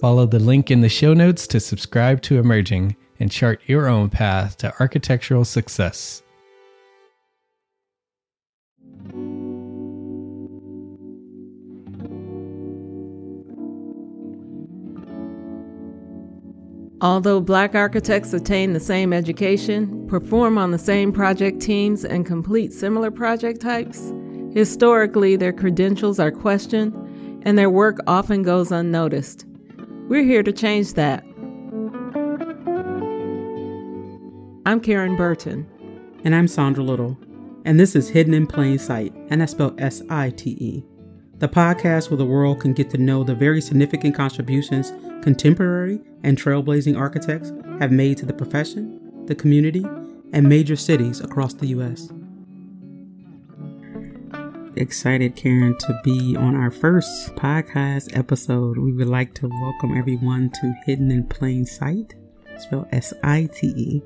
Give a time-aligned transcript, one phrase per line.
[0.00, 4.08] Follow the link in the show notes to subscribe to Emerging and chart your own
[4.08, 6.22] path to architectural success.
[17.02, 22.72] Although black architects attain the same education, perform on the same project teams, and complete
[22.72, 24.14] similar project types,
[24.54, 26.94] historically their credentials are questioned
[27.42, 29.44] and their work often goes unnoticed.
[30.10, 31.22] We're here to change that.
[34.66, 35.68] I'm Karen Burton.
[36.24, 37.16] And I'm Sandra Little.
[37.64, 40.84] And this is Hidden in Plain Sight, and that's spelled S I T E.
[41.38, 46.36] The podcast where the world can get to know the very significant contributions contemporary and
[46.36, 49.86] trailblazing architects have made to the profession, the community,
[50.32, 52.10] and major cities across the U.S.
[54.80, 58.78] Excited, Karen, to be on our first podcast episode.
[58.78, 62.14] We would like to welcome everyone to Hidden in Plain Sight,
[62.56, 64.02] spelled S I T E.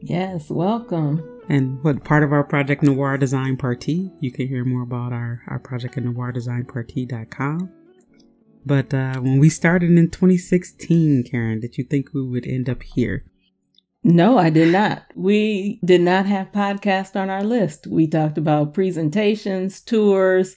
[0.00, 1.40] Yes, welcome.
[1.48, 4.12] And what part of our project Noir Design Party?
[4.20, 7.70] You can hear more about our, our project at noirdesignparty.com.
[8.66, 12.82] But uh, when we started in 2016, Karen, did you think we would end up
[12.82, 13.24] here?
[14.04, 15.04] No, I did not.
[15.14, 17.86] We did not have podcast on our list.
[17.86, 20.56] We talked about presentations, tours,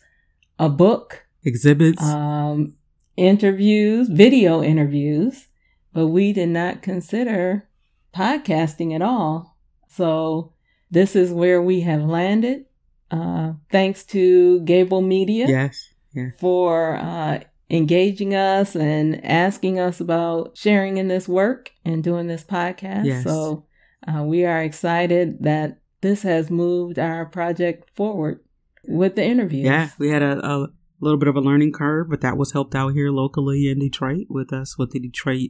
[0.59, 2.03] a book, Exhibits?
[2.03, 2.75] um,
[3.15, 5.47] interviews, video interviews,
[5.93, 7.69] but we did not consider
[8.13, 9.57] podcasting at all.
[9.87, 10.51] So
[10.91, 12.65] this is where we have landed.
[13.09, 15.93] Uh, thanks to Gable Media yes.
[16.13, 16.31] Yeah.
[16.37, 17.39] for uh,
[17.69, 23.05] engaging us and asking us about sharing in this work and doing this podcast.
[23.05, 23.23] Yes.
[23.23, 23.65] So
[24.07, 28.39] uh, we are excited that this has moved our project forward
[28.87, 29.65] with the interviews.
[29.65, 30.67] Yeah, we had a, a
[30.99, 34.27] little bit of a learning curve, but that was helped out here locally in Detroit
[34.29, 35.49] with us with the Detroit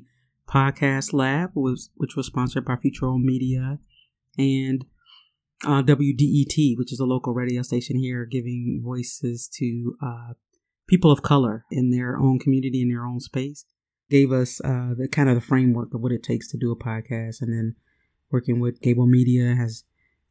[0.50, 3.80] Podcast Lab, was which was sponsored by Future Media
[4.38, 4.86] and
[5.66, 10.34] uh, WDET, which is a local radio station here, giving voices to uh,
[10.88, 13.66] people of color in their own community in their own space.
[14.10, 16.78] Gave us uh, the kind of the framework of what it takes to do a
[16.78, 17.76] podcast, and then
[18.32, 19.84] working with Gable Media has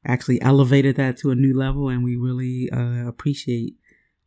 [0.06, 3.74] actually elevated that to a new level, and we really uh, appreciate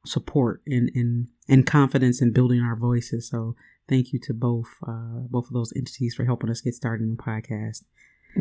[0.06, 3.28] support and, and and confidence in building our voices.
[3.28, 3.56] So
[3.88, 7.16] thank you to both uh, both of those entities for helping us get started in
[7.16, 7.84] the podcast.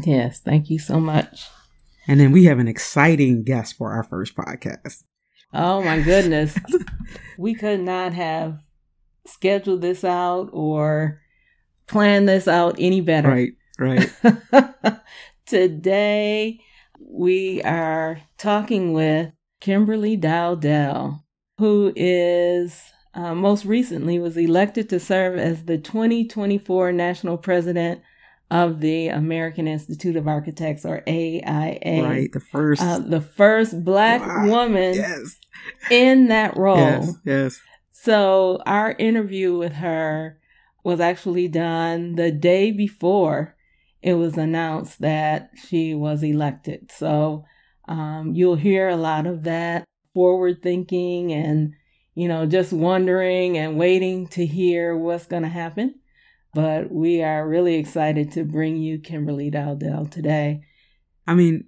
[0.04, 1.46] Yes, thank you so much.
[2.06, 5.04] And then we have an exciting guest for our first podcast.
[5.52, 6.56] Oh my goodness.
[7.38, 8.58] we could not have
[9.26, 11.20] scheduled this out or
[11.86, 13.28] planned this out any better.
[13.28, 15.00] Right, right.
[15.46, 16.60] Today,
[17.00, 21.24] we are talking with Kimberly Dowdell,
[21.58, 22.82] who is
[23.14, 28.02] uh, most recently was elected to serve as the 2024 national president
[28.50, 32.02] of the American Institute of Architects, or AIA.
[32.02, 32.80] right, the first.
[32.82, 35.37] Uh, the first black Wow, woman yes.
[35.90, 36.78] In that role.
[36.78, 37.60] Yes, yes.
[37.92, 40.38] So our interview with her
[40.84, 43.56] was actually done the day before
[44.02, 46.90] it was announced that she was elected.
[46.92, 47.44] So
[47.88, 49.84] um, you'll hear a lot of that
[50.14, 51.74] forward thinking and,
[52.14, 55.96] you know, just wondering and waiting to hear what's going to happen.
[56.54, 60.62] But we are really excited to bring you Kimberly Dowdell today.
[61.26, 61.67] I mean,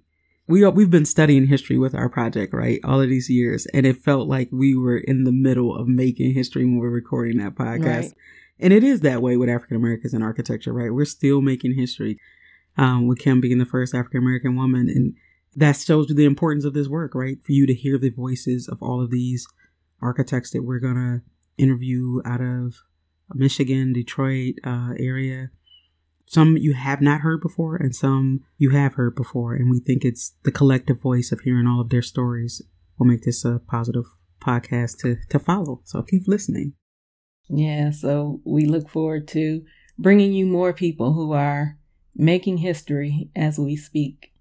[0.51, 2.79] we we've been studying history with our project, right?
[2.83, 6.33] All of these years, and it felt like we were in the middle of making
[6.33, 7.85] history when we are recording that podcast.
[7.85, 8.13] Right.
[8.59, 10.93] And it is that way with African Americans in architecture, right?
[10.93, 12.19] We're still making history.
[12.77, 15.13] Um, with Kim being the first African American woman, and
[15.57, 17.37] that shows you the importance of this work, right?
[17.43, 19.45] For you to hear the voices of all of these
[20.01, 21.21] architects that we're gonna
[21.57, 22.75] interview out of
[23.33, 25.49] Michigan, Detroit uh, area
[26.31, 29.53] some you have not heard before and some you have heard before.
[29.53, 32.61] And we think it's the collective voice of hearing all of their stories
[32.97, 34.05] will make this a positive
[34.41, 35.81] podcast to to follow.
[35.83, 36.73] So keep listening.
[37.49, 39.63] Yeah so we look forward to
[39.99, 41.77] bringing you more people who are
[42.15, 44.31] making history as we speak.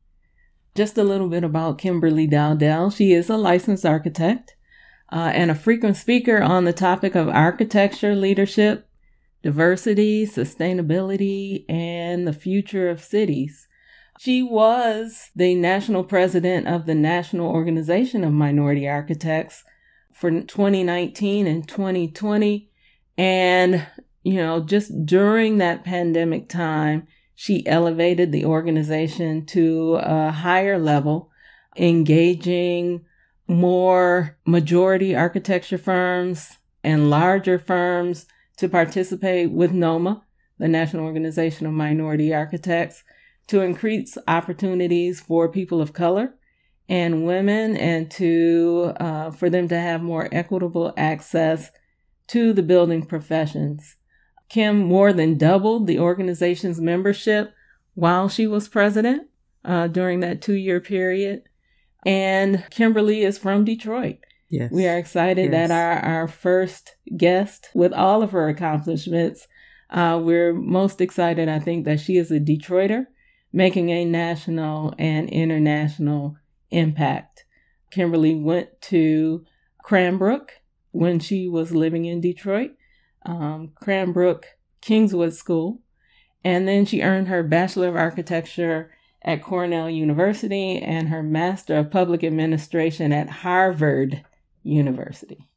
[0.77, 2.91] Just a little bit about kimberly dowdell.
[2.91, 4.55] She is a licensed architect
[5.11, 8.87] uh, and a frequent speaker on the topic of architecture leadership
[9.43, 13.67] diversity, sustainability, and the future of cities.
[14.19, 19.65] She was the national president of the National Organization of Minority Architects
[20.13, 22.71] for 2019 and 2020.
[23.17, 23.87] And,
[24.23, 31.31] you know, just during that pandemic time, she elevated the organization to a higher level,
[31.75, 33.07] engaging
[33.49, 38.27] more majority architecture firms and larger firms
[38.61, 40.23] to participate with NOMA,
[40.59, 43.03] the National Organization of Minority Architects,
[43.47, 46.35] to increase opportunities for people of color
[46.87, 51.71] and women and to uh, for them to have more equitable access
[52.29, 53.97] to the building professions.
[54.51, 57.55] Kim more than doubled the organization's membership
[57.95, 59.29] while she was president
[59.65, 61.45] uh, during that two year period.
[62.05, 64.19] And Kimberly is from Detroit.
[64.51, 64.73] Yes.
[64.73, 65.69] We are excited yes.
[65.69, 69.47] that our, our first guest, with all of her accomplishments,
[69.91, 73.07] uh, we're most excited, I think, that she is a Detroiter
[73.53, 76.37] making a national and international
[76.71, 77.45] impact.
[77.91, 79.45] Kimberly went to
[79.83, 80.53] Cranbrook
[80.91, 82.73] when she was living in Detroit,
[83.27, 84.47] um, Cranbrook
[84.81, 85.81] Kingswood School,
[86.45, 88.91] and then she earned her Bachelor of Architecture
[89.23, 94.25] at Cornell University and her Master of Public Administration at Harvard
[94.63, 95.49] University.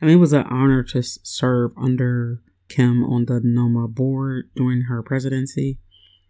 [0.00, 4.82] I mean, it was an honor to serve under Kim on the NOMA board during
[4.82, 5.78] her presidency.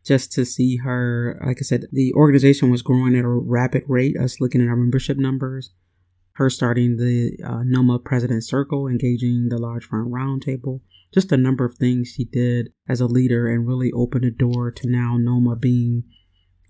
[0.04, 4.16] Just to see her, like I said, the organization was growing at a rapid rate.
[4.18, 5.70] Us looking at our membership numbers,
[6.32, 10.80] her starting the uh, NOMA President Circle, engaging the large firm roundtable,
[11.12, 14.70] just a number of things she did as a leader and really opened the door
[14.70, 16.04] to now NOMA being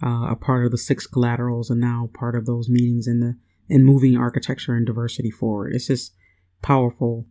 [0.02, 3.36] uh, a part of the six collaterals and now part of those meetings in the
[3.70, 5.74] and moving architecture and diversity forward.
[5.74, 6.14] It's just
[6.62, 7.26] powerful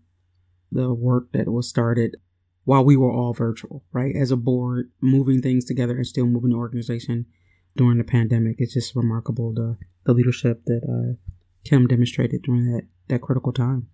[0.71, 2.17] the work that was started
[2.63, 4.15] while we were all virtual, right?
[4.15, 7.25] As a board, moving things together and still moving the organization
[7.75, 8.57] during the pandemic.
[8.59, 11.15] It's just remarkable the the leadership that uh,
[11.63, 13.87] Kim demonstrated during that that critical time.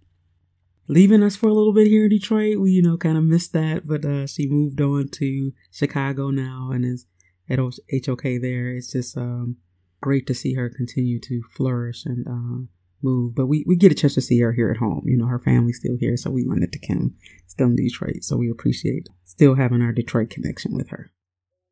[0.88, 3.54] Leaving us for a little bit here in Detroit, we you know kind of missed
[3.54, 7.06] that, but uh, she moved on to Chicago now and is
[7.50, 8.76] at HOK there.
[8.76, 9.58] It's just um,
[10.06, 12.64] great to see her continue to flourish and uh,
[13.02, 13.34] move.
[13.34, 15.02] But we, we get a chance to see her here at home.
[15.08, 17.16] You know, her family's still here, so we wanted to come
[17.48, 18.24] still in Detroit.
[18.24, 21.12] So we appreciate still having our Detroit connection with her.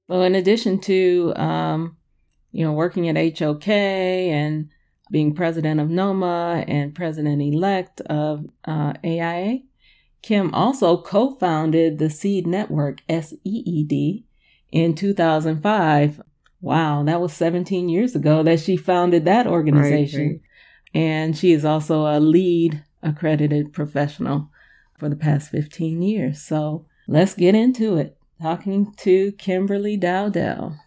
[0.07, 1.97] Well, in addition to um,
[2.51, 4.69] you know working at HOK and
[5.11, 9.59] being president of NOMA and president elect of uh, AIA,
[10.23, 14.23] Kim also co-founded the Seed Network SEED
[14.71, 16.21] in 2005
[16.63, 20.21] Wow, that was 17 years ago that she founded that organization.
[20.21, 20.41] Right, right.
[20.93, 24.49] And she is also a LEED accredited professional
[24.97, 26.41] for the past 15 years.
[26.41, 28.15] So let's get into it.
[28.41, 30.79] Talking to Kimberly Dowdell.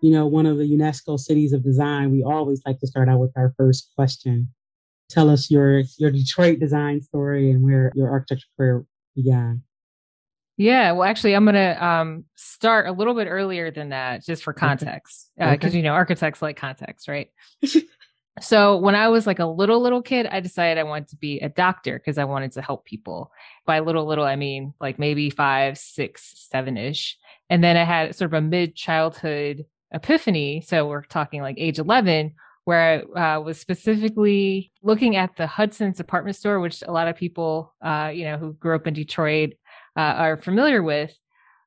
[0.00, 3.18] You know, one of the UNESCO cities of design, we always like to start out
[3.18, 4.48] with our first question.
[5.08, 9.62] Tell us your your Detroit design story and where your architecture career began.
[10.56, 14.42] Yeah, well, actually, I'm going to um, start a little bit earlier than that, just
[14.42, 15.66] for context, because okay.
[15.66, 15.76] uh, okay.
[15.76, 17.30] you know architects like context, right?
[18.40, 21.40] So when I was like a little little kid, I decided I wanted to be
[21.40, 23.32] a doctor because I wanted to help people.
[23.66, 27.18] By little little, I mean like maybe five, six, seven ish.
[27.50, 30.60] And then I had sort of a mid childhood epiphany.
[30.60, 35.96] So we're talking like age eleven, where I uh, was specifically looking at the Hudson's
[35.96, 39.54] department store, which a lot of people, uh, you know, who grew up in Detroit
[39.96, 41.16] uh, are familiar with.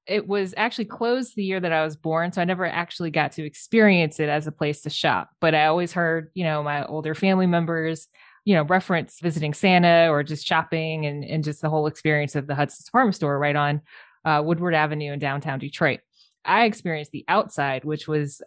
[0.06, 3.32] It was actually closed the year that I was born, so I never actually got
[3.34, 5.30] to experience it as a place to shop.
[5.40, 8.10] But I always heard, you know, my older family members,
[8.46, 12.48] you know, reference visiting Santa or just shopping and and just the whole experience of
[12.48, 13.82] the Hudson's department store right on
[14.26, 16.02] uh, Woodward Avenue in downtown Detroit.
[16.46, 18.42] I experienced the outside, which was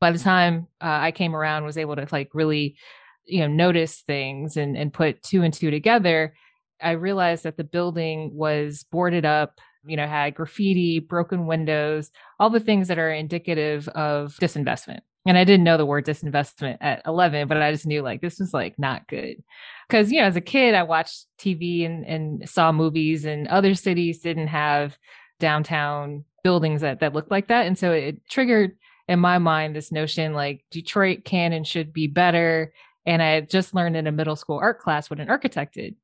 [0.00, 2.76] by the time uh, I came around, was able to like really,
[3.24, 6.34] you know, notice things and and put two and two together.
[6.80, 12.50] I realized that the building was boarded up, you know, had graffiti, broken windows, all
[12.50, 15.00] the things that are indicative of disinvestment.
[15.26, 18.38] And I didn't know the word disinvestment at 11, but I just knew like this
[18.38, 19.42] was like not good.
[19.90, 23.74] Cause, you know, as a kid, I watched TV and, and saw movies, and other
[23.74, 24.96] cities didn't have
[25.38, 27.66] downtown buildings that, that looked like that.
[27.66, 28.76] And so it triggered
[29.08, 32.72] in my mind this notion like Detroit can and should be better.
[33.06, 35.96] And I had just learned in a middle school art class what an architect did.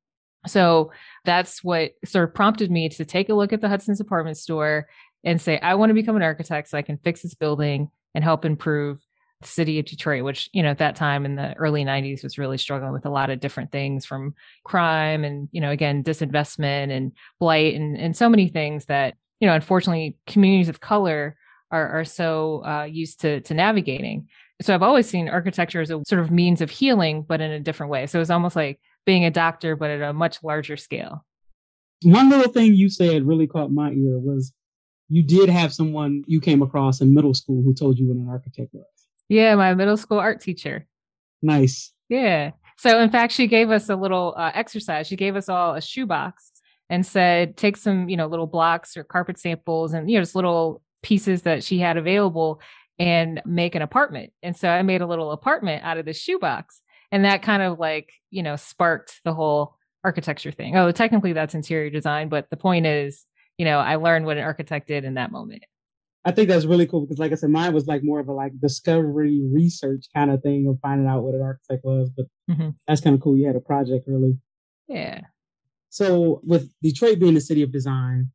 [0.47, 0.91] So
[1.23, 4.87] that's what sort of prompted me to take a look at the Hudson's department store
[5.23, 8.23] and say, I want to become an architect so I can fix this building and
[8.23, 8.99] help improve
[9.41, 12.37] the city of Detroit, which, you know, at that time in the early 90s was
[12.37, 16.95] really struggling with a lot of different things from crime and, you know, again, disinvestment
[16.95, 21.35] and blight and, and so many things that, you know, unfortunately, communities of color
[21.71, 24.27] are, are so uh, used to, to navigating.
[24.61, 27.59] So I've always seen architecture as a sort of means of healing, but in a
[27.59, 28.07] different way.
[28.07, 31.25] So it's almost like being a doctor, but at a much larger scale.
[32.03, 34.53] One little thing you said really caught my ear was
[35.09, 38.27] you did have someone you came across in middle school who told you what an
[38.29, 38.85] architect was.
[39.27, 40.87] Yeah, my middle school art teacher.
[41.41, 41.91] Nice.
[42.09, 42.51] Yeah.
[42.77, 45.07] So in fact, she gave us a little uh, exercise.
[45.07, 46.51] She gave us all a shoebox
[46.89, 50.35] and said, take some, you know, little blocks or carpet samples and, you know, just
[50.35, 52.61] little pieces that she had available
[52.99, 54.31] and make an apartment.
[54.43, 56.81] And so I made a little apartment out of the shoebox.
[57.11, 60.75] And that kind of like, you know, sparked the whole architecture thing.
[60.75, 63.25] Oh, technically that's interior design, but the point is,
[63.57, 65.63] you know, I learned what an architect did in that moment.
[66.25, 68.33] I think that's really cool because, like I said, mine was like more of a
[68.33, 72.09] like discovery research kind of thing of finding out what an architect was.
[72.09, 72.69] But mm-hmm.
[72.87, 73.37] that's kind of cool.
[73.37, 74.37] You had a project, really.
[74.87, 75.21] Yeah.
[75.95, 78.29] So, with Detroit being the city of design,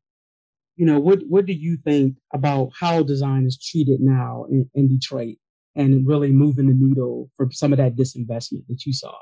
[0.77, 4.87] you know, what what do you think about how design is treated now in, in
[4.87, 5.35] Detroit
[5.75, 9.13] and really moving the needle for some of that disinvestment that you saw?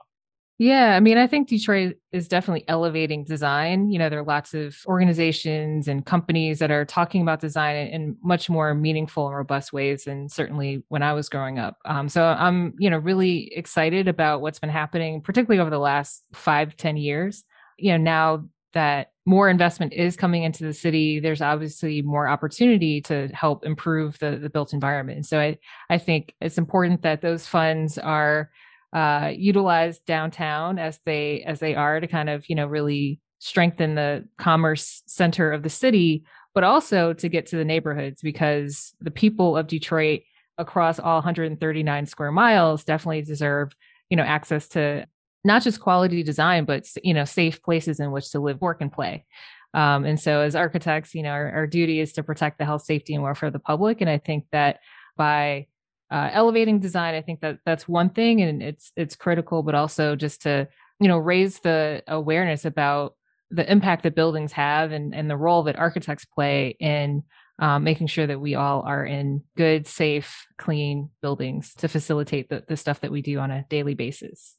[0.57, 3.89] Yeah, I mean, I think Detroit is definitely elevating design.
[3.89, 8.15] You know, there are lots of organizations and companies that are talking about design in
[8.23, 11.75] much more meaningful and robust ways than certainly when I was growing up.
[11.83, 16.23] Um, so I'm, you know, really excited about what's been happening, particularly over the last
[16.33, 17.43] five, ten years.
[17.81, 23.01] You know, now that more investment is coming into the city, there's obviously more opportunity
[23.01, 25.25] to help improve the, the built environment.
[25.25, 25.57] So I,
[25.89, 28.49] I think it's important that those funds are
[28.93, 33.95] uh, utilized downtown as they as they are to kind of you know really strengthen
[33.95, 39.11] the commerce center of the city, but also to get to the neighborhoods because the
[39.11, 40.21] people of Detroit
[40.57, 43.73] across all 139 square miles definitely deserve
[44.09, 45.05] you know access to
[45.43, 48.91] not just quality design but you know safe places in which to live work and
[48.91, 49.25] play.
[49.73, 52.83] Um, and so as architects you know our, our duty is to protect the health
[52.83, 54.79] safety and welfare of the public and i think that
[55.15, 55.67] by
[56.09, 60.15] uh, elevating design i think that that's one thing and it's it's critical but also
[60.15, 60.67] just to
[60.99, 63.15] you know raise the awareness about
[63.51, 67.23] the impact that buildings have and, and the role that architects play in
[67.57, 72.63] um, making sure that we all are in good safe clean buildings to facilitate the,
[72.67, 74.55] the stuff that we do on a daily basis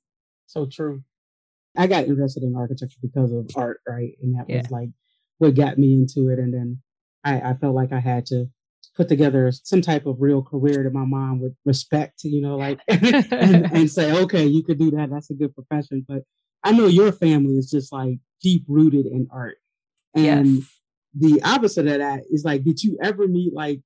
[0.51, 1.03] so true
[1.77, 4.59] i got interested in architecture because of art right and that yeah.
[4.59, 4.89] was like
[5.39, 6.81] what got me into it and then
[7.25, 8.47] I, I felt like i had to
[8.97, 12.81] put together some type of real career that my mom would respect, you know, like
[12.89, 15.11] and, and, say, okay, you could do that.
[15.11, 16.05] That's a good profession.
[16.07, 16.23] But
[16.65, 19.57] I know your family is just like deep rooted in art.
[20.15, 20.71] And yes.
[21.15, 23.81] the opposite of that is like, did you ever meet like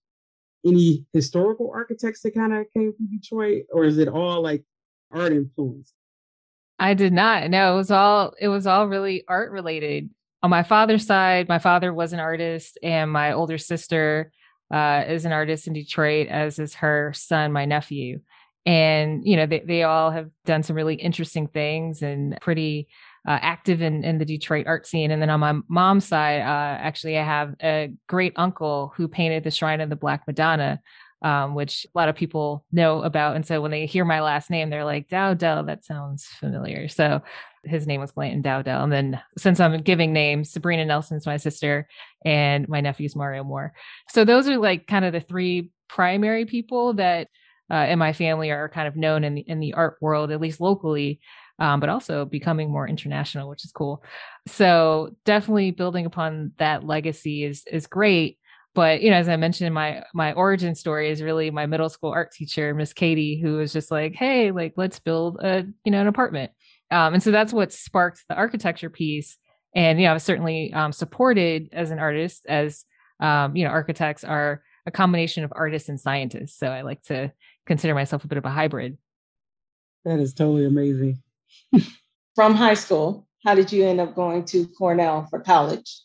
[0.66, 4.64] any historical architects that kind of came from Detroit, or is it all like
[5.12, 5.94] art influenced?
[6.85, 7.49] I did not.
[7.49, 10.11] No, it was all it was all really art related.
[10.43, 14.31] On my father's side, my father was an artist, and my older sister
[14.71, 18.21] uh, is an artist in Detroit, as is her son, my nephew.
[18.67, 22.88] And, you know, they, they all have done some really interesting things and pretty
[23.26, 25.11] uh, active in, in the Detroit art scene.
[25.11, 29.43] And then on my mom's side, uh, actually, I have a great uncle who painted
[29.43, 30.81] the Shrine of the Black Madonna
[31.25, 33.35] um, which a lot of people know about.
[33.35, 36.87] And so when they hear my last name, they're like, Dowdell, that sounds familiar.
[36.87, 37.23] So
[37.64, 38.85] his name was Glanton Dowdell.
[38.85, 41.88] And then since I'm giving names, Sabrina Nelson's my sister,
[42.26, 43.73] and my nephew's Mario Moore.
[44.11, 47.28] So those are like kind of the three primary people that
[47.71, 50.43] uh, in my family are kind of known in the in the art world, at
[50.43, 51.21] least locally.
[51.59, 54.02] Um, but also becoming more international, which is cool.
[54.49, 58.38] So definitely building upon that legacy is is great
[58.75, 62.11] but you know as i mentioned my my origin story is really my middle school
[62.11, 66.00] art teacher miss katie who was just like hey like let's build a you know
[66.00, 66.52] an apartment.
[66.90, 69.37] Um, and so that's what sparked the architecture piece.
[69.75, 72.85] And you know i was certainly um, supported as an artist as
[73.21, 76.59] um, you know architects are a combination of artists and scientists.
[76.59, 77.33] So i like to
[77.66, 78.99] consider myself a bit of a hybrid.
[80.04, 81.23] That is totally amazing.
[82.35, 86.00] From high school how did you end up going to cornell for college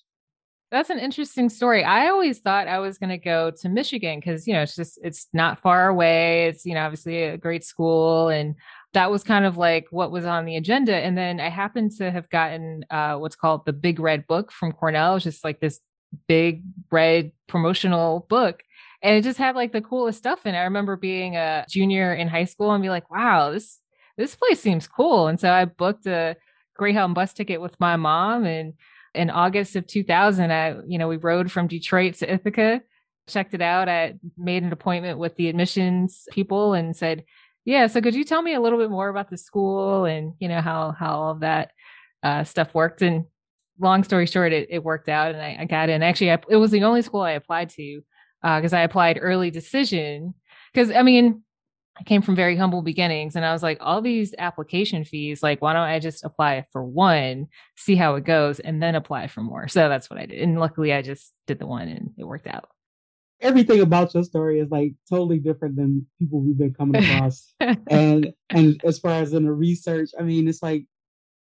[0.71, 1.83] that's an interesting story.
[1.83, 4.99] I always thought I was going to go to Michigan because, you know, it's just,
[5.03, 6.45] it's not far away.
[6.47, 8.29] It's, you know, obviously a great school.
[8.29, 8.55] And
[8.93, 10.95] that was kind of like what was on the agenda.
[10.95, 14.71] And then I happened to have gotten uh, what's called the Big Red Book from
[14.71, 15.15] Cornell.
[15.15, 15.79] It's just like this
[16.27, 16.61] big
[16.91, 18.61] red promotional book.
[19.01, 20.59] And it just had like the coolest stuff in it.
[20.59, 23.79] I remember being a junior in high school and be like, wow, this,
[24.17, 25.27] this place seems cool.
[25.27, 26.35] And so I booked a
[26.75, 28.73] Greyhound bus ticket with my mom and
[29.13, 32.81] in August of 2000, I, you know, we rode from Detroit to Ithaca,
[33.27, 33.89] checked it out.
[33.89, 37.23] I made an appointment with the admissions people and said,
[37.65, 40.47] yeah, so could you tell me a little bit more about the school and, you
[40.47, 41.71] know, how, how all of that
[42.23, 43.01] uh, stuff worked?
[43.01, 43.25] And
[43.79, 46.03] long story short, it, it worked out and I, I got in.
[46.03, 48.01] Actually, I, it was the only school I applied to
[48.41, 50.33] because uh, I applied early decision.
[50.73, 51.43] Because, I mean,
[51.99, 55.61] I came from very humble beginnings and I was like, all these application fees, like,
[55.61, 59.41] why don't I just apply for one, see how it goes, and then apply for
[59.41, 59.67] more?
[59.67, 60.41] So that's what I did.
[60.41, 62.69] And luckily, I just did the one and it worked out.
[63.41, 67.53] Everything about your story is like totally different than people we've been coming across.
[67.89, 70.85] and and as far as in the research, I mean, it's like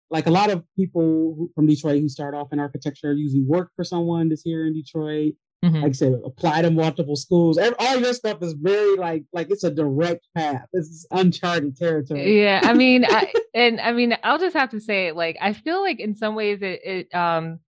[0.10, 3.84] like a lot of people from Detroit who start off in architecture usually work for
[3.84, 5.75] someone that's here in Detroit Mm-hmm.
[5.75, 7.60] Like I said, apply to multiple schools.
[7.60, 10.66] All your stuff is very like like it's a direct path.
[10.74, 12.42] This is uncharted territory.
[12.42, 15.81] Yeah, I mean, I, and I mean, I'll just have to say, like, I feel
[15.81, 17.59] like in some ways it, it um,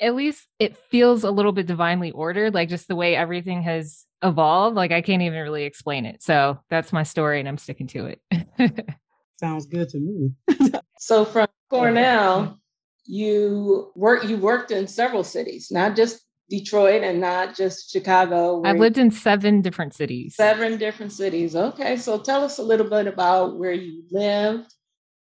[0.00, 4.04] at least it feels a little bit divinely ordered, like just the way everything has
[4.22, 4.76] evolved.
[4.76, 6.22] Like I can't even really explain it.
[6.22, 8.86] So that's my story, and I'm sticking to it.
[9.40, 10.30] Sounds good to me.
[10.98, 12.58] so from Cornell,
[13.04, 18.62] you work you worked in several cities, not just Detroit and not just Chicago.
[18.64, 20.36] I've lived in seven different cities.
[20.36, 21.56] Seven different cities.
[21.56, 21.96] Okay.
[21.96, 24.72] So tell us a little bit about where you lived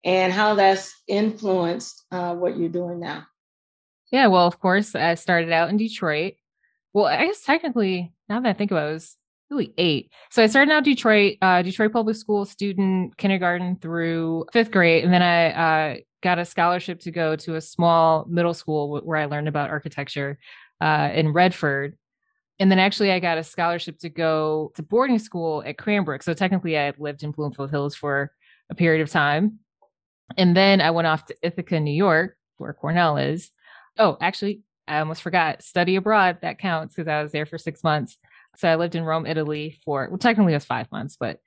[0.04, 3.26] and how that's influenced uh, what you're doing now.
[4.10, 4.28] Yeah.
[4.28, 6.34] Well, of course, I started out in Detroit.
[6.92, 9.16] Well, I guess technically, now that I think about it, it was
[9.50, 10.10] really eight.
[10.30, 15.04] So I started out Detroit, uh, Detroit Public School student, kindergarten through fifth grade.
[15.04, 19.18] And then I uh, got a scholarship to go to a small middle school where
[19.18, 20.38] I learned about architecture
[20.80, 21.96] uh, in Redford.
[22.58, 26.22] And then actually, I got a scholarship to go to boarding school at Cranbrook.
[26.22, 28.32] So technically, I had lived in Bloomfield Hills for
[28.70, 29.60] a period of time.
[30.36, 33.50] And then I went off to Ithaca, New York, where Cornell is.
[33.98, 36.38] Oh, actually, I almost forgot study abroad.
[36.42, 38.18] That counts because I was there for six months.
[38.56, 41.38] So I lived in Rome, Italy for, well, technically it was five months, but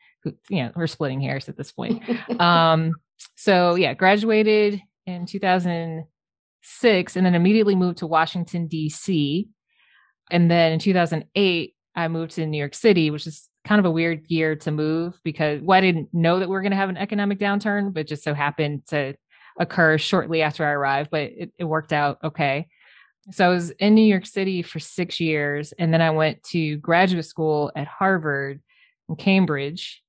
[0.50, 2.02] you know, we're splitting hairs at this point.
[2.40, 2.94] um,
[3.36, 6.06] so yeah, graduated in 2000
[6.64, 9.48] six and then immediately moved to Washington, D.C.
[10.32, 13.92] And then in 2008, I moved to New York City, which is kind of a
[13.92, 16.90] weird year to move because well, I didn't know that we are going to have
[16.90, 19.16] an economic downturn, but just so happened to
[19.60, 22.68] occur shortly after I arrived, but it, it worked out okay.
[23.32, 26.78] So I was in New York City for six years, and then I went to
[26.78, 28.62] graduate school at Harvard
[29.08, 30.02] and Cambridge.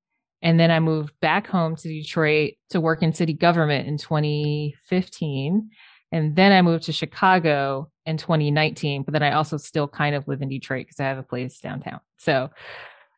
[0.43, 5.71] And then I moved back home to Detroit to work in city government in 2015.
[6.15, 10.29] And then I moved to Chicago in 2019, but then I also still kind of
[10.29, 11.99] live in Detroit because I have a place downtown.
[12.19, 12.51] So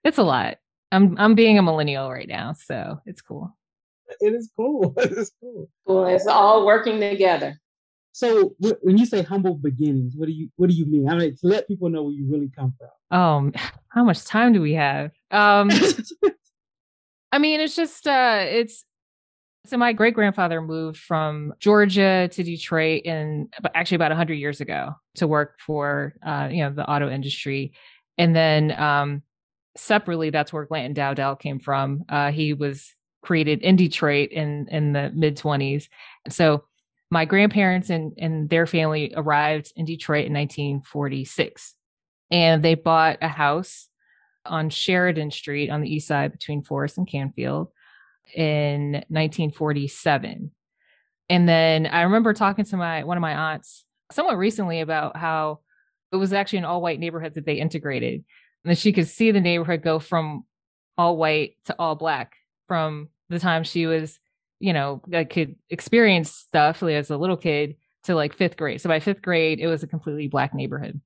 [0.03, 0.57] it's a lot.
[0.91, 3.55] I'm I'm being a millennial right now, so it's cool.
[4.21, 4.95] It is cool.
[4.99, 5.69] It is cool.
[5.87, 6.07] Cool.
[6.07, 7.61] It's all working together.
[8.13, 11.07] So when you say humble beginnings, what do you what do you mean?
[11.11, 13.19] I mean to let people know where you really come from.
[13.19, 13.53] Um,
[13.89, 15.11] how much time do we have?
[15.31, 15.69] Um,
[17.31, 18.87] I mean, it's just uh, it's
[19.67, 24.95] so my great grandfather moved from Georgia to Detroit in actually about 100 years ago
[25.17, 27.73] to work for uh, you know the auto industry,
[28.19, 29.23] and then um,
[29.77, 32.05] separately, that's where Glanton Dowdell came from.
[32.09, 35.89] Uh, he was created in Detroit in in the mid 20s.
[36.29, 36.65] So
[37.11, 41.75] my grandparents and and their family arrived in Detroit in 1946,
[42.31, 43.89] and they bought a house
[44.45, 47.69] on Sheridan Street on the east side between Forest and Canfield
[48.35, 50.51] in 1947.
[51.29, 55.61] And then I remember talking to my one of my aunts somewhat recently about how
[56.13, 58.25] it was actually an all white neighborhood that they integrated.
[58.65, 60.45] And that she could see the neighborhood go from
[60.99, 62.37] all white to all black
[62.69, 64.19] from the time she was,
[64.61, 68.81] you know, like could experience stuff like, as a little kid to like fifth grade.
[68.81, 71.01] So by fifth grade, it was a completely black neighborhood.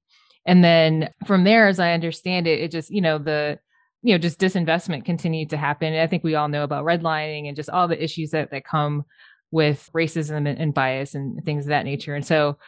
[0.47, 3.59] And then from there, as I understand it, it just, you know, the,
[4.03, 5.95] you know, just disinvestment continued to happen.
[5.95, 9.05] I think we all know about redlining and just all the issues that, that come
[9.51, 12.15] with racism and, and bias and things of that nature.
[12.15, 12.59] And so,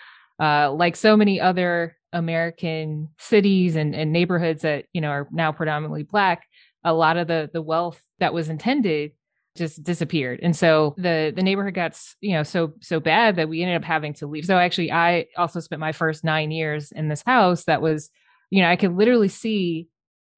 [0.40, 5.53] uh, like so many other American cities and, and neighborhoods that, you know, are now
[5.53, 6.45] predominantly black,
[6.85, 9.12] a lot of the the wealth that was intended
[9.55, 13.62] just disappeared and so the the neighborhood got you know so so bad that we
[13.62, 17.09] ended up having to leave so actually i also spent my first nine years in
[17.09, 18.11] this house that was
[18.51, 19.88] you know i could literally see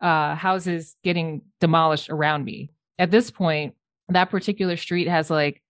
[0.05, 3.75] uh houses getting demolished around me at this point
[4.09, 5.63] that particular street has like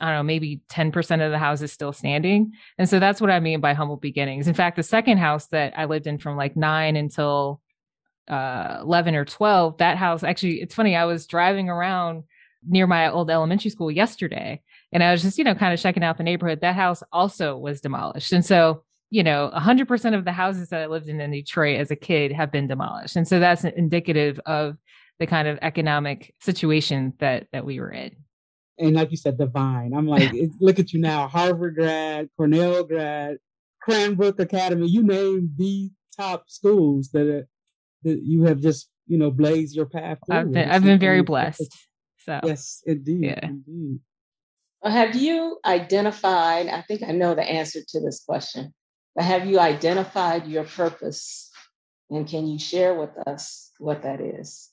[0.00, 2.52] I don't know, maybe 10% of the houses still standing.
[2.78, 4.46] And so that's what I mean by humble beginnings.
[4.46, 7.60] In fact, the second house that I lived in from like nine until
[8.28, 12.24] uh, 11 or 12, that house actually, it's funny, I was driving around
[12.64, 14.62] near my old elementary school yesterday
[14.92, 16.60] and I was just, you know, kind of checking out the neighborhood.
[16.60, 18.32] That house also was demolished.
[18.32, 21.90] And so, you know, 100% of the houses that I lived in in Detroit as
[21.90, 23.16] a kid have been demolished.
[23.16, 24.76] And so that's indicative of
[25.18, 28.14] the kind of economic situation that that we were in.
[28.78, 29.92] And like you said, divine.
[29.92, 33.38] I'm like, look at you now, Harvard grad, Cornell grad,
[33.82, 34.86] Cranbrook Academy.
[34.88, 37.48] You name the top schools that are,
[38.04, 40.18] that you have just you know blazed your path.
[40.30, 41.74] I've been, I've been very blessed.
[42.18, 43.40] So yes, indeed, yeah.
[43.42, 44.00] indeed.
[44.82, 46.68] Well, have you identified?
[46.68, 48.72] I think I know the answer to this question,
[49.18, 51.50] but have you identified your purpose?
[52.08, 54.70] And can you share with us what that is?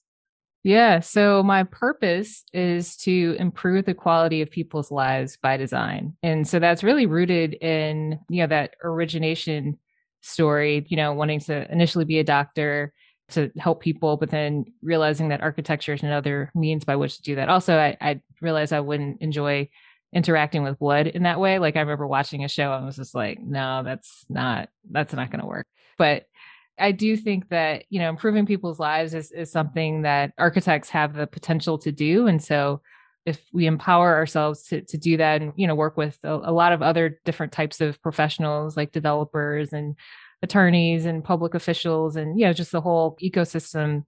[0.64, 1.00] Yeah.
[1.00, 6.16] So my purpose is to improve the quality of people's lives by design.
[6.22, 9.80] And so that's really rooted in, you know, that origination
[10.22, 12.94] story, you know, wanting to initially be a doctor
[13.30, 17.36] to help people, but then realizing that architecture is another means by which to do
[17.36, 17.50] that.
[17.50, 19.70] Also, I, I realized I wouldn't enjoy
[20.14, 21.60] interacting with blood in that way.
[21.60, 25.32] Like I remember watching a show and was just like, no, that's not that's not
[25.32, 25.68] going to work.
[25.98, 26.26] But
[26.78, 31.14] I do think that you know improving people's lives is is something that architects have
[31.14, 32.82] the potential to do, and so
[33.26, 36.52] if we empower ourselves to to do that and you know work with a, a
[36.52, 39.96] lot of other different types of professionals like developers and
[40.42, 44.04] attorneys and public officials and you know just the whole ecosystem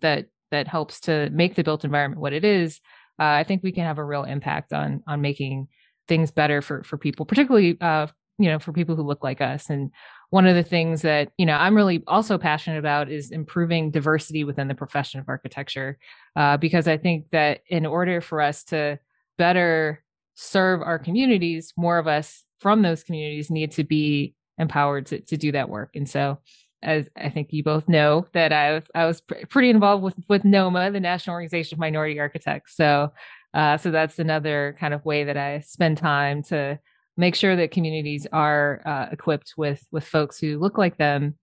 [0.00, 2.80] that that helps to make the built environment what it is
[3.18, 5.68] uh, i think we can have a real impact on on making
[6.08, 8.06] things better for for people particularly uh,
[8.38, 9.90] you know for people who look like us and
[10.30, 14.44] one of the things that you know i'm really also passionate about is improving diversity
[14.44, 15.98] within the profession of architecture
[16.36, 18.98] uh, because i think that in order for us to
[19.38, 20.02] better
[20.34, 25.36] serve our communities more of us from those communities need to be empowered to, to
[25.36, 25.90] do that work.
[25.94, 26.38] And so,
[26.82, 30.44] as I think you both know, that I I was pr- pretty involved with with
[30.44, 32.76] NOMA, the National Organization of Minority Architects.
[32.76, 33.12] So,
[33.54, 36.78] uh, so that's another kind of way that I spend time to
[37.16, 41.36] make sure that communities are uh, equipped with with folks who look like them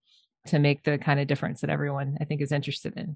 [0.47, 3.15] to make the kind of difference that everyone I think is interested in.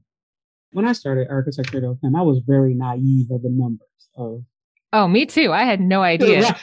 [0.72, 4.44] When I started architecture at Kim, I was very naive of the numbers of.
[4.94, 5.52] Oh, me too.
[5.52, 6.58] I had no idea.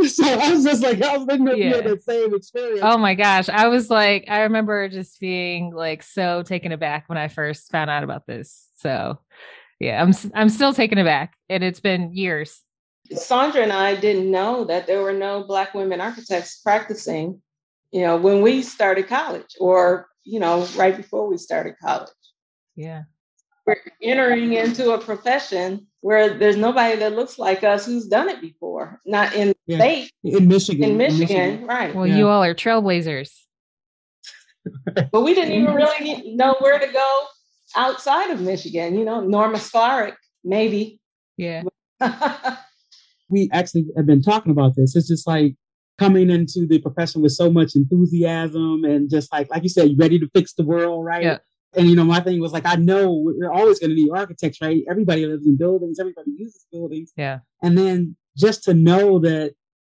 [0.08, 1.76] so I was just like, I was thinking yeah.
[1.76, 2.80] you the same experience.
[2.82, 3.48] Oh my gosh.
[3.48, 7.90] I was like, I remember just being like so taken aback when I first found
[7.90, 8.68] out about this.
[8.76, 9.18] So
[9.78, 11.34] yeah, I'm I'm still taken aback.
[11.48, 12.62] And it's been years.
[13.12, 17.42] Sandra and I didn't know that there were no black women architects practicing,
[17.90, 22.08] you know, when we started college or, you know, right before we started college.
[22.76, 23.02] Yeah.
[23.66, 28.40] We're entering into a profession where there's nobody that looks like us who's done it
[28.40, 29.00] before.
[29.04, 29.78] Not in yeah.
[29.78, 30.12] state.
[30.24, 30.90] In Michigan.
[30.90, 31.66] In Michigan, in Michigan.
[31.66, 31.94] right.
[31.94, 32.16] Well, yeah.
[32.16, 33.30] you all are trailblazers.
[35.12, 37.26] but we didn't even really know where to go
[37.76, 38.94] outside of Michigan.
[38.94, 41.00] You know, Norma Sklarek, maybe.
[41.36, 41.62] Yeah.
[43.28, 44.96] we actually have been talking about this.
[44.96, 45.54] It's just like
[45.98, 50.18] coming into the profession with so much enthusiasm and just like, like you said, ready
[50.18, 51.22] to fix the world, right?
[51.22, 51.38] Yeah.
[51.76, 54.60] And you know, my thing was like, I know we're always going to need architects,
[54.60, 54.82] right?
[54.90, 57.12] Everybody lives in buildings, everybody uses buildings.
[57.16, 57.40] Yeah.
[57.62, 59.54] And then just to know that,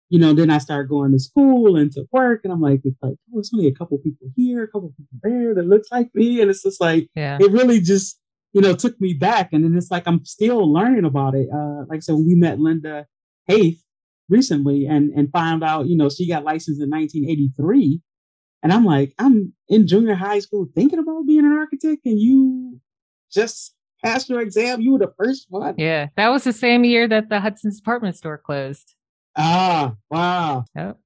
[0.10, 2.98] you know, then I started going to school and to work, and I'm like, it's
[3.02, 6.10] like, oh, it's only a couple people here, a couple people there that looks like
[6.14, 7.38] me, and it's just like, yeah.
[7.40, 8.20] it really just,
[8.52, 11.48] you know, took me back, and then it's like I'm still learning about it.
[11.54, 13.06] Uh, like so, when we met Linda
[13.48, 13.82] Haith
[14.28, 18.02] recently, and and found out, you know, she got licensed in 1983
[18.64, 22.80] And I'm like, I'm in junior high school thinking about being an architect, and you
[23.32, 24.82] just passed your exam.
[24.82, 25.76] You were the first one.
[25.78, 28.96] Yeah, that was the same year that the Hudson's department store closed.
[29.36, 30.66] Ah, wow.
[30.76, 31.00] Yep.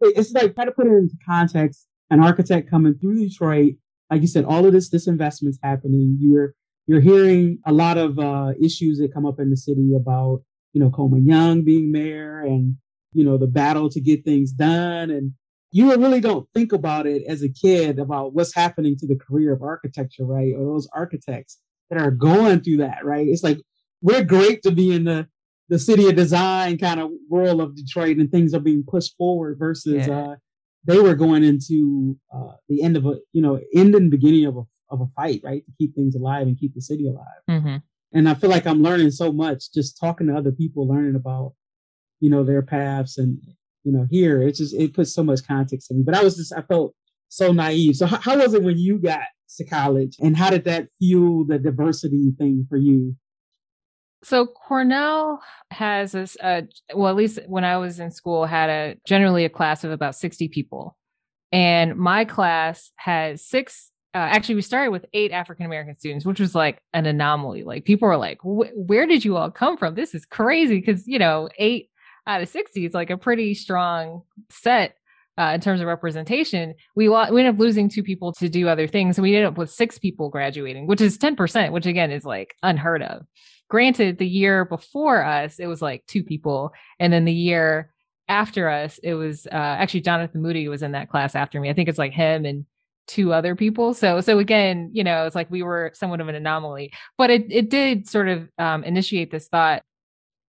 [0.00, 1.86] It's like try to put it into context.
[2.10, 3.74] An architect coming through Detroit,
[4.10, 6.18] like you said, all of this disinvestment's happening.
[6.20, 6.54] You're
[6.86, 10.80] you're hearing a lot of uh, issues that come up in the city about you
[10.80, 12.76] know Coleman Young being mayor and
[13.12, 15.32] you know the battle to get things done and
[15.72, 19.52] you really don't think about it as a kid about what's happening to the career
[19.52, 20.52] of architecture, right?
[20.54, 21.58] Or those architects
[21.90, 23.26] that are going through that, right?
[23.26, 23.58] It's like
[24.02, 25.26] we're great to be in the
[25.68, 29.58] the city of design kind of world of Detroit and things are being pushed forward
[29.58, 30.18] versus yeah.
[30.18, 30.36] uh,
[30.84, 34.56] they were going into uh, the end of a you know end and beginning of
[34.58, 37.40] a of a fight, right, to keep things alive and keep the city alive.
[37.48, 37.76] Mm-hmm.
[38.12, 41.54] And I feel like I'm learning so much just talking to other people, learning about
[42.20, 43.38] you know their paths and
[43.84, 46.02] you know here it's just it puts so much context in me.
[46.04, 46.94] But I was just I felt
[47.28, 47.96] so naive.
[47.96, 49.20] So how, how was it when you got
[49.56, 53.16] to college, and how did that fuel the diversity thing for you?
[54.24, 56.62] So Cornell has uh,
[56.94, 60.14] well, at least when I was in school, had a generally a class of about
[60.14, 60.96] 60 people.
[61.50, 66.40] And my class has six, uh, actually, we started with eight African American students, which
[66.40, 67.64] was like an anomaly.
[67.64, 69.94] Like people were like, where did you all come from?
[69.94, 70.80] This is crazy.
[70.80, 71.90] Cause, you know, eight
[72.26, 74.96] out of 60 is like a pretty strong set.
[75.38, 78.68] Uh, in terms of representation, we lo- we ended up losing two people to do
[78.68, 81.86] other things, and we ended up with six people graduating, which is ten percent, which
[81.86, 83.22] again is like unheard of.
[83.70, 86.72] Granted, the year before us, it was like two people.
[87.00, 87.90] And then the year
[88.28, 91.70] after us, it was uh, actually Jonathan Moody was in that class after me.
[91.70, 92.66] I think it's like him and
[93.06, 93.94] two other people.
[93.94, 97.46] So, so again, you know, it's like we were somewhat of an anomaly, but it,
[97.50, 99.82] it did sort of um, initiate this thought.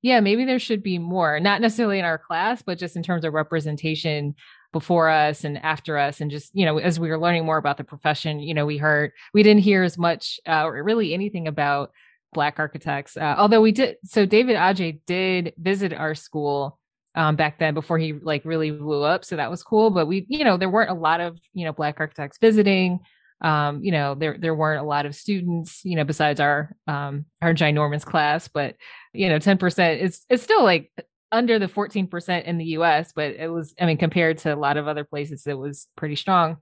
[0.03, 3.25] Yeah, maybe there should be more, not necessarily in our class, but just in terms
[3.25, 4.35] of representation
[4.73, 7.77] before us and after us and just you know as we were learning more about
[7.77, 11.47] the profession you know we heard we didn't hear as much uh, or really anything
[11.47, 11.93] about
[12.33, 13.17] black architects.
[13.17, 16.79] Uh, although we did, so David Adjaye did visit our school
[17.15, 19.25] um, back then before he like really blew up.
[19.25, 19.91] So that was cool.
[19.91, 23.01] But we, you know, there weren't a lot of you know black architects visiting.
[23.43, 27.27] Um, you know, there there weren't a lot of students, you know, besides our um,
[27.43, 28.49] our ginormous class.
[28.49, 28.77] But
[29.13, 30.93] you know, ten percent is it's still like
[31.33, 33.13] under the fourteen percent in the U.S.
[33.15, 36.17] But it was, I mean, compared to a lot of other places, it was pretty
[36.17, 36.59] strong.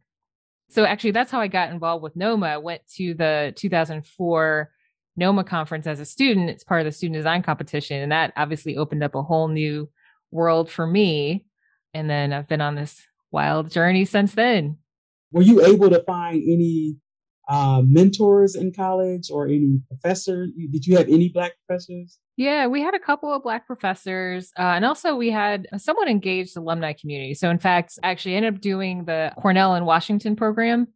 [0.71, 2.47] So actually, that's how I got involved with NOMA.
[2.47, 4.71] I went to the 2004
[5.17, 6.49] NOMA conference as a student.
[6.49, 8.01] It's part of the student design competition.
[8.01, 9.91] And that obviously opened up a whole new
[10.31, 11.45] world for me.
[11.93, 14.79] And then I've been on this wild journey since then.
[15.33, 16.97] Were you able to find any
[17.49, 20.47] uh, mentors in college or any professor?
[20.47, 22.19] Did you have any black professors?
[22.37, 26.09] Yeah, we had a couple of black professors, uh, and also we had a somewhat
[26.09, 27.35] engaged alumni community.
[27.35, 30.89] So, in fact, I actually ended up doing the Cornell and Washington program,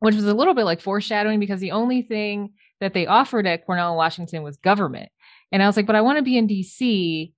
[0.00, 3.66] which was a little bit like foreshadowing because the only thing that they offered at
[3.66, 5.10] Cornell and Washington was government.
[5.50, 7.32] And I was like, but I want to be in DC.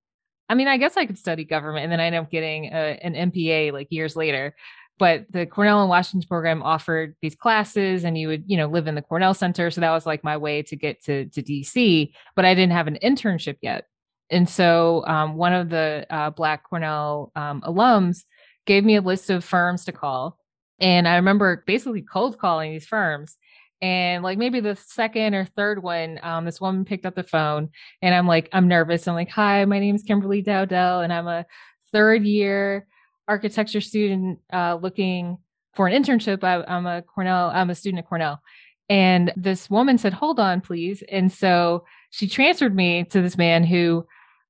[0.49, 1.83] I mean, I guess I could study government.
[1.83, 4.55] And then I ended up getting a, an MPA like years later.
[4.99, 8.87] But the Cornell and Washington program offered these classes, and you would, you know, live
[8.87, 9.71] in the Cornell Center.
[9.71, 12.11] So that was like my way to get to, to DC.
[12.35, 13.85] But I didn't have an internship yet.
[14.29, 18.23] And so um, one of the uh, Black Cornell um, alums
[18.65, 20.37] gave me a list of firms to call.
[20.79, 23.37] And I remember basically cold calling these firms
[23.81, 27.69] and like maybe the second or third one, um, this woman picked up the phone
[28.01, 29.07] and I'm like, I'm nervous.
[29.07, 31.45] I'm like, hi, my name is Kimberly Dowdell and I'm a
[31.91, 32.87] third year
[33.27, 35.37] architecture student uh, looking
[35.73, 36.43] for an internship.
[36.43, 38.41] I, I'm a Cornell, I'm a student at Cornell.
[38.89, 41.03] And this woman said, hold on, please.
[41.09, 44.05] And so she transferred me to this man who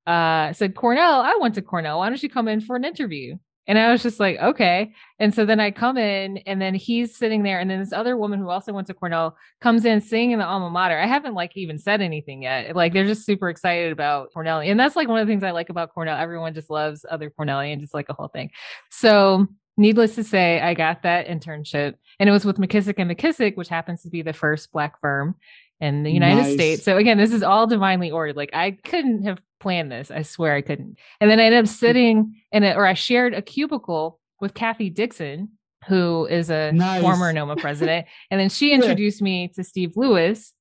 [0.06, 1.98] uh, said, Cornell, I went to Cornell.
[1.98, 3.36] Why don't you come in for an interview?
[3.66, 4.92] And I was just like, okay.
[5.18, 8.16] And so then I come in, and then he's sitting there, and then this other
[8.16, 10.98] woman who also went to Cornell comes in singing the alma mater.
[10.98, 12.76] I haven't like even said anything yet.
[12.76, 15.52] Like they're just super excited about Cornell, and that's like one of the things I
[15.52, 16.18] like about Cornell.
[16.18, 18.50] Everyone just loves other Cornellians, just like a whole thing.
[18.90, 19.46] So
[19.76, 23.68] needless to say, I got that internship, and it was with McKissick and McKissick, which
[23.68, 25.36] happens to be the first Black firm
[25.80, 26.54] in the United nice.
[26.54, 26.84] States.
[26.84, 28.36] So again, this is all divinely ordered.
[28.36, 30.10] Like I couldn't have planned this.
[30.10, 30.98] I swear I couldn't.
[31.20, 31.72] And then I ended up hmm.
[31.72, 35.52] sitting in it, or I shared a cubicle with Kathy Dixon,
[35.88, 37.00] who is a nice.
[37.00, 38.06] former NOMA president.
[38.30, 39.24] and then she introduced yeah.
[39.24, 40.52] me to Steve Lewis,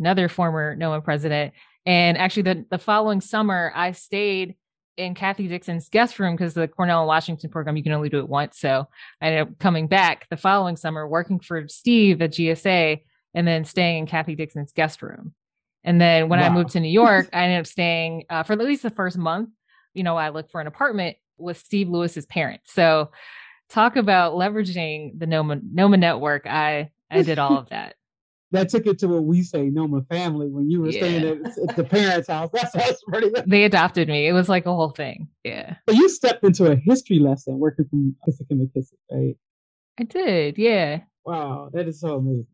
[0.00, 1.52] another former NOMA president.
[1.84, 4.56] And actually, the, the following summer, I stayed
[4.96, 8.18] in Kathy Dixon's guest room because the Cornell and Washington program, you can only do
[8.18, 8.58] it once.
[8.58, 8.88] So
[9.20, 13.02] I ended up coming back the following summer, working for Steve at GSA,
[13.34, 15.34] and then staying in Kathy Dixon's guest room.
[15.86, 16.46] And then when wow.
[16.46, 19.16] I moved to New York, I ended up staying uh, for at least the first
[19.16, 19.50] month.
[19.94, 22.72] You know, I looked for an apartment with Steve Lewis's parents.
[22.74, 23.12] So
[23.70, 26.46] talk about leveraging the Noma Noma network.
[26.46, 27.94] I I did all of that.
[28.50, 31.00] that took it to what we say Noma family when you were Yeah.
[31.00, 32.50] staying at, at the parents' house.
[32.52, 33.44] That's that's pretty much.
[33.46, 34.26] They adopted me.
[34.26, 35.28] It was like a whole thing.
[35.44, 39.36] Yeah, But you stepped into a history lesson working from Kissick and McKissick, right?
[39.98, 40.58] I did.
[40.58, 41.02] Yeah.
[41.24, 42.46] Wow, that is so amazing.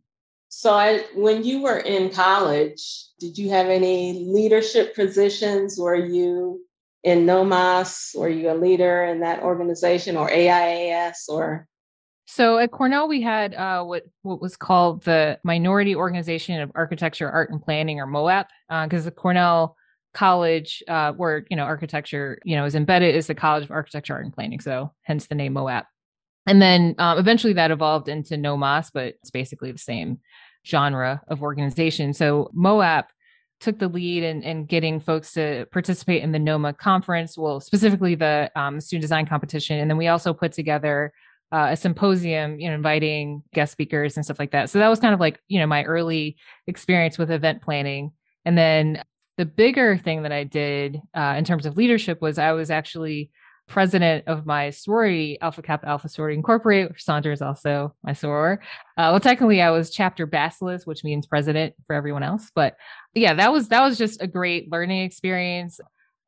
[0.55, 5.79] So, I, when you were in college, did you have any leadership positions?
[5.79, 6.61] Were you
[7.03, 8.15] in NOMAS?
[8.15, 11.67] Were you a leader in that organization or AIAS or?
[12.27, 17.31] So at Cornell, we had uh, what what was called the Minority Organization of Architecture,
[17.31, 18.47] Art, and Planning, or MOAP,
[18.85, 19.75] because the Cornell
[20.13, 24.13] College, uh, where you know architecture, you know, is embedded, is the College of Architecture,
[24.13, 24.61] Art, and Planning.
[24.61, 25.85] So hence the name MOAP.
[26.47, 30.19] And then um, eventually that evolved into NOMAS, but it's basically the same
[30.67, 32.13] genre of organization.
[32.15, 33.05] So MOAP
[33.61, 38.15] took the lead in, in getting folks to participate in the NOMA conference, well, specifically
[38.15, 39.79] the um, student design competition.
[39.79, 41.13] And then we also put together
[41.53, 44.71] uh, a symposium, you know, inviting guest speakers and stuff like that.
[44.71, 48.13] So that was kind of like, you know, my early experience with event planning.
[48.45, 49.05] And then
[49.37, 53.31] the bigger thing that I did uh, in terms of leadership was I was actually
[53.73, 58.59] president of my sorority, Alpha Kappa Alpha Sorority Incorporated, which Sandra is also my soror.
[58.99, 62.51] Uh, well, technically, I was chapter basileus, which means president for everyone else.
[62.55, 62.77] But
[63.15, 65.81] yeah, that was that was just a great learning experience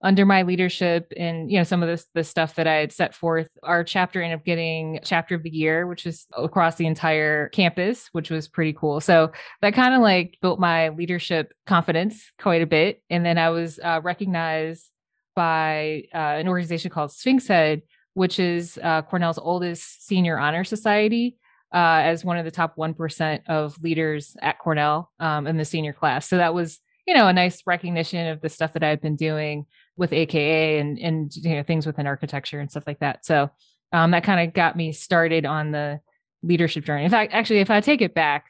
[0.02, 3.14] under my leadership and you know some of this the stuff that I had set
[3.14, 3.48] forth.
[3.62, 8.08] Our chapter ended up getting chapter of the year, which is across the entire campus,
[8.12, 9.02] which was pretty cool.
[9.02, 13.02] So that kind of like built my leadership confidence quite a bit.
[13.10, 14.90] And then I was uh, recognized
[15.34, 17.82] by uh, an organization called Sphinx Head,
[18.14, 21.36] which is uh, Cornell's oldest senior honor society,
[21.72, 25.92] uh, as one of the top 1% of leaders at Cornell um, in the senior
[25.92, 26.28] class.
[26.28, 29.66] So that was, you know, a nice recognition of the stuff that I've been doing
[29.96, 33.26] with AKA and, and you know, things within architecture and stuff like that.
[33.26, 33.50] So
[33.92, 36.00] um, that kind of got me started on the
[36.42, 37.04] leadership journey.
[37.04, 38.46] In fact, actually, if I take it back,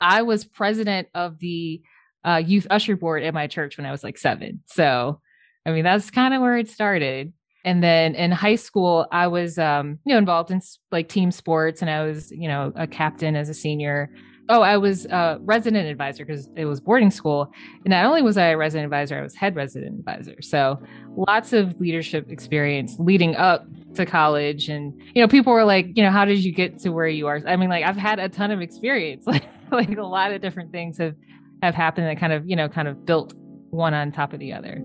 [0.00, 1.82] I was president of the
[2.24, 4.62] uh, youth usher board at my church when I was like seven.
[4.66, 5.20] So
[5.66, 7.32] I mean, that's kind of where it started.
[7.64, 10.60] And then in high school, I was, um, you know, involved in
[10.92, 14.10] like team sports, and I was, you know, a captain as a senior.
[14.50, 17.50] Oh, I was a resident advisor because it was boarding school.
[17.86, 20.42] And not only was I a resident advisor, I was head resident advisor.
[20.42, 20.78] So
[21.16, 24.68] lots of leadership experience leading up to college.
[24.68, 27.26] And you know, people were like, you know, how did you get to where you
[27.26, 27.40] are?
[27.46, 29.26] I mean, like I've had a ton of experience.
[29.34, 31.14] Like, like a lot of different things have
[31.62, 33.32] have happened that kind of, you know, kind of built
[33.70, 34.84] one on top of the other.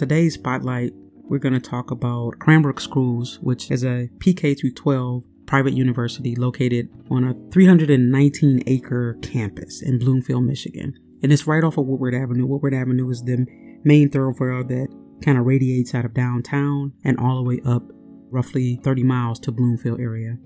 [0.00, 5.22] Today's spotlight, we're going to talk about Cranbrook Schools, which is a PK through 12
[5.44, 10.94] private university located on a 319 acre campus in Bloomfield, Michigan.
[11.22, 12.46] And it's right off of Woodward Avenue.
[12.46, 13.44] Woodward Avenue is the
[13.84, 14.88] main thoroughfare that
[15.22, 17.82] kind of radiates out of downtown and all the way up
[18.30, 20.38] roughly 30 miles to Bloomfield area.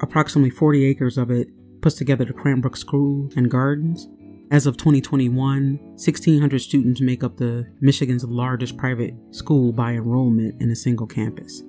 [0.00, 1.48] Approximately 40 acres of it
[1.82, 4.06] puts together the Cranbrook School and Gardens.
[4.48, 10.70] As of 2021, 1,600 students make up the Michigan's largest private school by enrollment in
[10.70, 11.64] a single campus.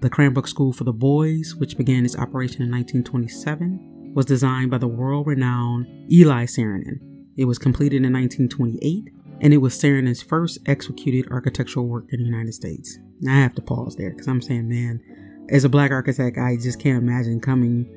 [0.00, 4.76] The Cranbrook School for the Boys, which began its operation in 1927, was designed by
[4.76, 7.00] the world renowned Eli Saarinen.
[7.38, 9.08] It was completed in 1928,
[9.40, 12.98] and it was Saarinen's first executed architectural work in the United States.
[13.20, 15.00] Now I have to pause there because I'm saying, man,
[15.48, 17.88] as a black architect, I just can't imagine coming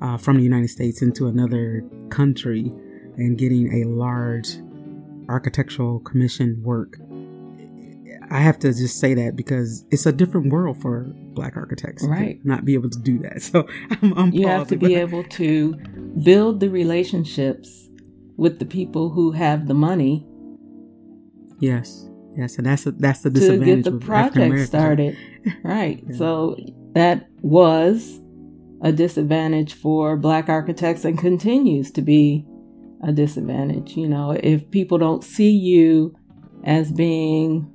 [0.00, 2.72] uh, from the United States into another country
[3.16, 4.56] and getting a large
[5.28, 6.98] architectural commission work.
[8.28, 11.04] I have to just say that because it's a different world for
[11.34, 12.44] black architects, Right.
[12.44, 13.42] Not be able to do that.
[13.42, 13.68] So
[14.02, 15.74] I'm, I'm you have to be able to
[16.22, 17.88] build the relationships
[18.36, 20.26] with the people who have the money
[21.58, 25.16] Yes, yes, and that's a, that's the disadvantage to get the project started.
[25.62, 26.02] Right.
[26.16, 26.56] So
[26.94, 28.20] that was
[28.82, 32.44] a disadvantage for black architects and continues to be
[33.02, 33.96] a disadvantage.
[33.96, 36.14] You know, if people don't see you
[36.64, 37.70] as being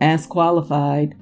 [0.00, 1.14] as qualified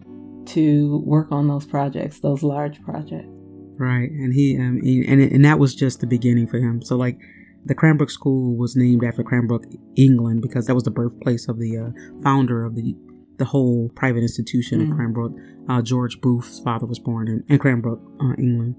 [0.46, 3.28] to work on those projects, those large projects.
[3.76, 6.82] Right, and he um, and and that was just the beginning for him.
[6.82, 7.18] So like,
[7.64, 9.64] the Cranbrook School was named after Cranbrook,
[9.96, 11.90] England, because that was the birthplace of the uh,
[12.22, 12.94] founder of the
[13.38, 14.90] the whole private institution Mhm.
[14.90, 15.32] of Cranbrook.
[15.68, 18.76] Uh, George Booth's father was born in, in Cranbrook, uh, England,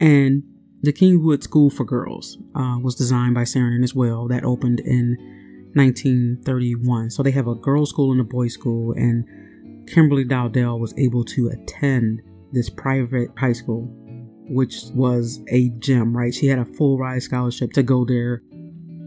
[0.00, 0.42] and
[0.84, 4.28] the Kingswood School for Girls uh, was designed by Saarinen as well.
[4.28, 5.16] That opened in
[5.74, 7.10] 1931.
[7.10, 9.26] So they have a girls' school and a boys' school, and
[9.88, 12.22] Kimberly Dowdell was able to attend
[12.52, 13.92] this private high school
[14.48, 16.34] which was a gem, right?
[16.34, 18.42] She had a full ride scholarship to go there.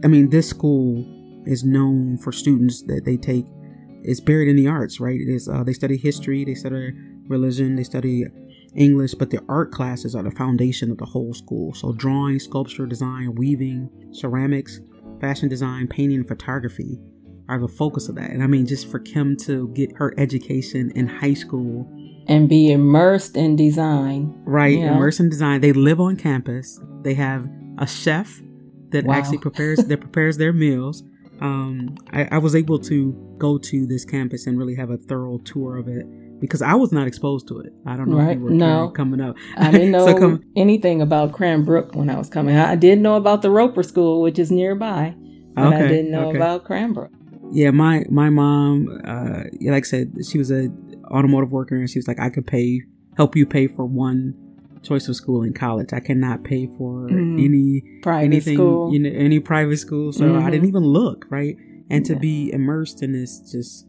[0.04, 1.06] I mean, this school
[1.46, 3.46] is known for students that they take.
[4.04, 5.20] It's buried in the arts, right?
[5.20, 5.48] It is.
[5.48, 6.94] Uh, they study history, they study
[7.28, 8.26] religion, they study
[8.76, 11.74] English, but the art classes are the foundation of the whole school.
[11.74, 14.80] So drawing, sculpture, design, weaving, ceramics,
[15.22, 17.00] fashion design, painting, and photography
[17.50, 18.30] are the focus of that.
[18.30, 21.90] And I mean, just for Kim to get her education in high school
[22.28, 24.34] And be immersed in design.
[24.46, 24.94] right you know?
[24.96, 27.48] immerse in design they live on campus they have
[27.78, 28.42] a chef
[28.90, 29.14] that Wow.
[29.16, 31.04] actually prepares that prepares their meals
[31.40, 35.38] um I, I was able to go to this campus and really have a thorough
[35.40, 36.06] tour of it
[36.40, 38.38] because i was not exposed to it i don't know if Right.
[38.38, 38.90] you were No.
[38.90, 42.56] Coming up I didn't know so come anything about Cranbrook when I was coming.
[42.56, 45.14] I did know about the Roeper School, which is nearby,
[45.56, 46.38] but I didn't know okay.
[46.38, 47.12] about Cranbrook.
[47.52, 50.70] yeah my my mom uh like i said she was a
[51.12, 52.82] automotive worker and she was like i could pay
[53.16, 54.34] help you pay for one
[54.84, 57.44] choice of school in college i cannot pay for Mm.
[57.46, 58.94] any Private anything school.
[58.94, 60.52] you know any private school so i Mhm.
[60.52, 61.56] didn't even look right
[61.90, 63.87] and to be immersed in this just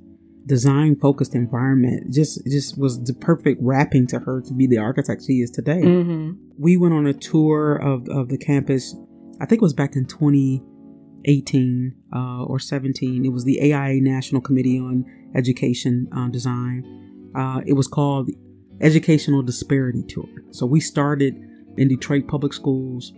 [0.48, 5.22] design focused environment just just was the perfect wrapping to her to be the architect
[5.26, 5.82] she is today.
[5.82, 6.32] Mm-hmm.
[6.58, 8.96] we went on a tour of, of the campus
[9.40, 14.40] i think it was back in 2018 uh, or 17 it was the aia national
[14.40, 17.30] committee on education uh, design.
[17.34, 18.36] Uh, it was called the
[18.80, 20.28] educational disparity tour.
[20.50, 21.34] So we started
[21.76, 23.12] in detroit public schools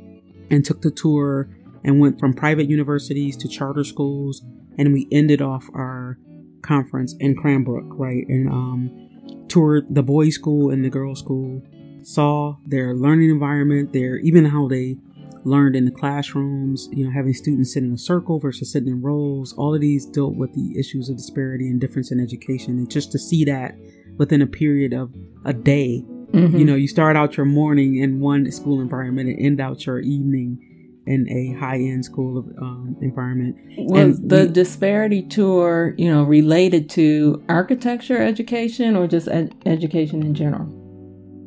[0.51, 1.49] and took the tour
[1.85, 4.43] and went from private universities to charter schools
[4.79, 6.19] and we ended off our
[6.63, 11.63] conference in cranbrook right and um, toured the boys school and the girls school
[12.03, 14.97] saw their learning environment, their even how they
[15.45, 19.03] learned in the classrooms, you know, having students sit in a circle versus sitting in
[19.03, 19.53] rows.
[19.55, 22.79] All of these dealt with the issues of disparity and difference in education.
[22.79, 23.75] And just to see that
[24.19, 26.59] within a period of a day, Mhm.
[26.59, 30.01] you know, you start out your morning in one school environment and end out your
[30.01, 30.59] evening
[31.07, 33.57] in a high end school of, um, environment.
[33.79, 39.55] Was And the we- disparity tour, you know, related to architecture education or just ed-
[39.67, 40.69] education in general?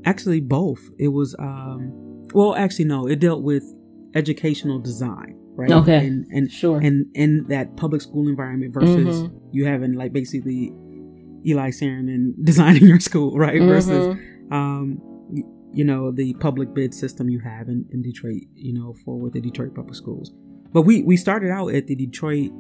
[0.06, 0.80] Actually, both.
[1.00, 1.92] It was, um,
[2.34, 3.64] well, actually, no, it dealt with
[4.16, 5.72] educational design, right?
[5.72, 6.06] Okay.
[6.08, 6.80] And, and Sure.
[6.80, 9.32] And in that public school environment versus Mhm.
[9.52, 10.74] you having like basically
[11.46, 13.62] Eli Sarin designing your school, right?
[13.62, 14.18] Versus,
[14.52, 15.00] um,
[15.74, 19.34] you know, the public bid system you have in, in Detroit, you know, for with
[19.34, 20.32] the Detroit public schools.
[20.72, 22.52] But we, we started out at the Detroit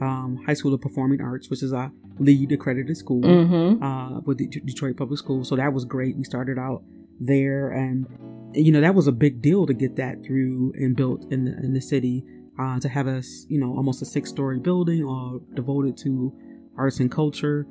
[0.00, 3.82] um, High School of Performing Arts, which is a LEED accredited school Mhm.
[3.82, 5.48] uh, with the Detroit Public Schools.
[5.48, 6.16] So that was great.
[6.16, 6.82] We started out
[7.20, 8.06] there, and
[8.54, 11.56] you know that was a big deal to get that through and built in the
[11.64, 12.24] in the city.
[12.58, 16.32] Uh, to have us, you know, almost a six story building all devoted to
[16.78, 17.66] arts and culture,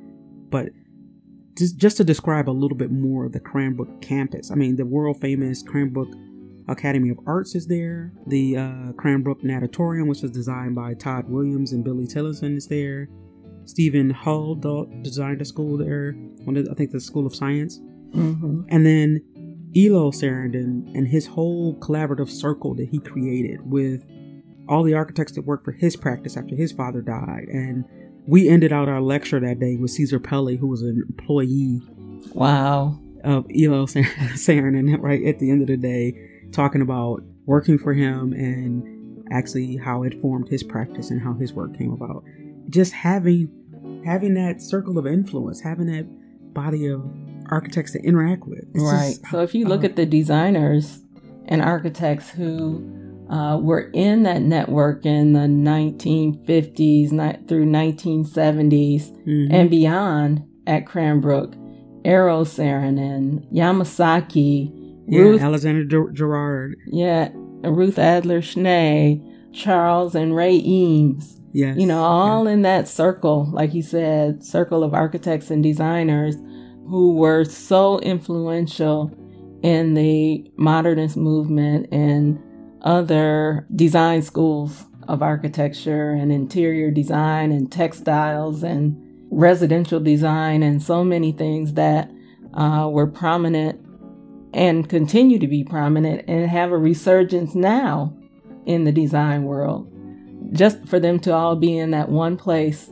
[0.52, 0.70] but
[1.58, 4.52] just to describe a little bit more of the Cranbrook campus.
[4.52, 6.10] I mean, the world famous Cranbrook
[6.68, 8.12] Academy of Arts is there.
[8.28, 13.08] The uh, Cranbrook Natatorium, which was designed by Tod Williams and Billy Tillison, is there.
[13.66, 14.56] Steven Holl
[15.02, 16.16] designed a school there.
[16.48, 17.80] I think the School of Science.
[18.12, 18.62] Mm-hmm.
[18.70, 19.22] And then
[19.76, 24.06] Eero Saarinen and his whole collaborative circle that he created with
[24.68, 27.46] all the architects that worked for his practice after his father died.
[27.50, 27.86] And
[28.28, 31.82] we ended out our lecture that day with Cesar Pelli, who was an employee
[32.34, 33.00] Wow.
[33.24, 33.86] of Eero
[34.36, 36.16] Saarinen, right at the end of the day,
[36.52, 41.54] talking about working for him and actually how it formed his practice and how his
[41.54, 42.24] work came about.
[42.70, 43.50] Just having
[44.04, 46.06] having that circle of influence, having that
[46.54, 47.04] body of
[47.50, 48.64] architects to interact with.
[48.74, 49.10] It's right.
[49.20, 51.02] just- so if you look uh, at the designers
[51.48, 52.84] and architects who
[53.30, 59.48] uh, were in that network in the 1950s ni- through 1970s Mhm.
[59.52, 61.56] and beyond at Cranbrook,
[62.04, 64.72] Eero Saarinen, Yamasaki,
[65.08, 66.76] yeah, Ruth Alexander Ger- Gerard.
[66.88, 67.30] Yeah,
[67.64, 69.22] Ruth Adler Schnee,
[69.52, 71.40] Charles and Ray Eames.
[71.54, 71.78] Yes.
[71.78, 76.36] You know, all in that circle, like you said, circle of architects and designers
[76.88, 79.10] who were so influential
[79.64, 82.38] in the modernist movement and
[82.86, 88.96] other design schools of architecture and interior design and textiles and
[89.32, 92.10] residential design and so many things that
[92.54, 93.80] uh, were prominent
[94.54, 98.16] and continue to be prominent and have a resurgence now
[98.66, 99.92] in the design world.
[100.54, 102.90] Just for them to all be in that one place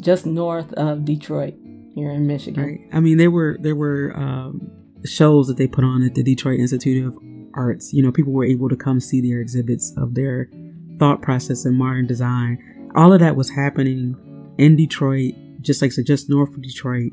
[0.00, 1.54] just north of Detroit
[1.94, 2.64] here in Michigan.
[2.64, 2.80] Right.
[2.92, 4.70] I mean, there were there were um,
[5.04, 7.92] shows that they put on at the Detroit Institute of Arts.
[7.92, 10.50] You know, people were able to come see their exhibits of their
[10.98, 12.90] thought process in modern design.
[12.94, 14.16] All of that was happening
[14.58, 17.12] in Detroit, just like said, just north of Detroit.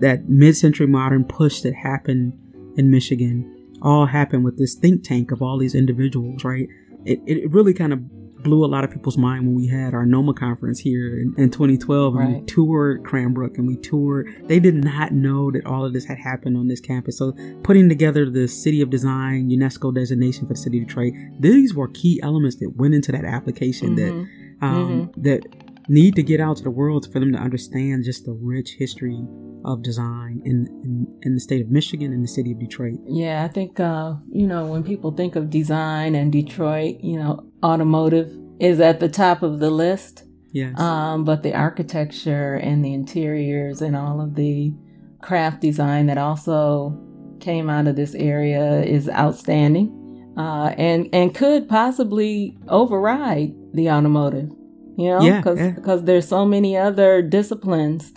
[0.00, 2.32] That mid-century modern push that happened
[2.76, 6.44] in Michigan all happened with this think tank of all these individuals.
[6.44, 6.68] Right.
[7.04, 8.00] It it really kind of
[8.42, 11.50] blew a lot of people's mind when we had our NOMA conference here in, in
[11.50, 14.28] 2012 and we toured Cranbrook and we toured.
[14.46, 17.18] They did not know that all of this had happened on this campus.
[17.18, 21.74] So putting together the City of Design UNESCO designation for the city of Detroit, these
[21.74, 23.96] were key elements that went into that application Mhm.
[23.96, 24.28] that
[24.60, 28.32] um, that need to get out to the world for them to understand just the
[28.32, 29.18] rich history
[29.64, 32.98] of design in, in, in the state of Michigan and the city of Detroit.
[33.06, 37.50] Yeah, I think uh, you know when people think of design and Detroit, you know,
[37.62, 40.24] automotive is at the top of the list.
[40.52, 40.78] Yes.
[40.80, 44.72] Um, but the architecture and the interiors and all of the
[45.20, 46.98] craft design that also
[47.40, 54.50] came out of this area is outstanding, uh, and and could possibly override the automotive.
[54.98, 55.96] You know, Yeah, because yeah.
[56.02, 58.12] there's so many other disciplines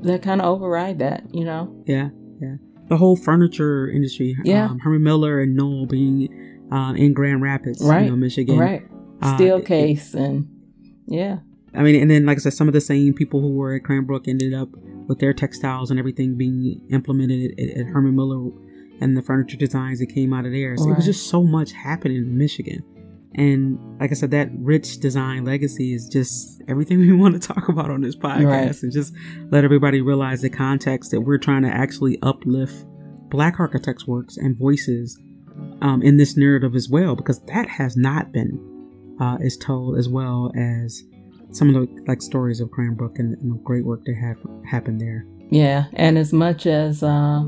[0.00, 1.22] that kind of override that.
[1.32, 1.82] You know.
[1.86, 2.08] Yeah,
[2.40, 2.56] yeah.
[2.88, 4.36] The whole furniture industry.
[4.44, 4.66] Yeah.
[4.66, 6.28] Um, Herman Miller and Knoll being
[6.72, 8.58] uh, in Grand Rapids, Right, you know, Michigan.
[8.58, 8.82] Right.
[9.22, 10.48] Uh, Steel it- case and
[11.06, 11.38] yeah.
[11.72, 13.84] I mean, and then like I said, some of the same people who were at
[13.84, 14.68] Cranbrook ended up
[15.08, 18.50] with their textiles and everything being implemented at, at Herman Miller
[19.00, 20.76] and the furniture designs that came out of there.
[20.76, 22.84] So it was just so much happening in Michigan.
[23.36, 27.68] And like I said, that rich design legacy is just everything we want to talk
[27.68, 28.82] about on this podcast Right.
[28.82, 29.12] and just
[29.50, 32.84] let everybody realize the context that we're trying to actually uplift
[33.30, 35.18] black architects' works and voices
[35.82, 40.08] um, in this narrative as well, because that has not been uh, is told as
[40.08, 41.02] well as
[41.52, 45.00] some of the like stories of Cranbrook and, and the great work that have happened
[45.00, 45.24] there.
[45.50, 47.44] Yeah, and as much as uh,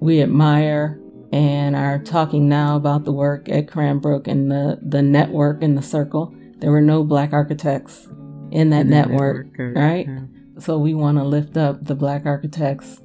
[0.00, 0.99] we admire
[1.32, 5.82] and are talking now about the work at Cranbrook and the, the network and the
[5.82, 8.08] circle, there were no black architects
[8.50, 10.06] in that In network, network, right?
[10.08, 10.20] yeah.
[10.60, 13.00] So we want to lift up the black architects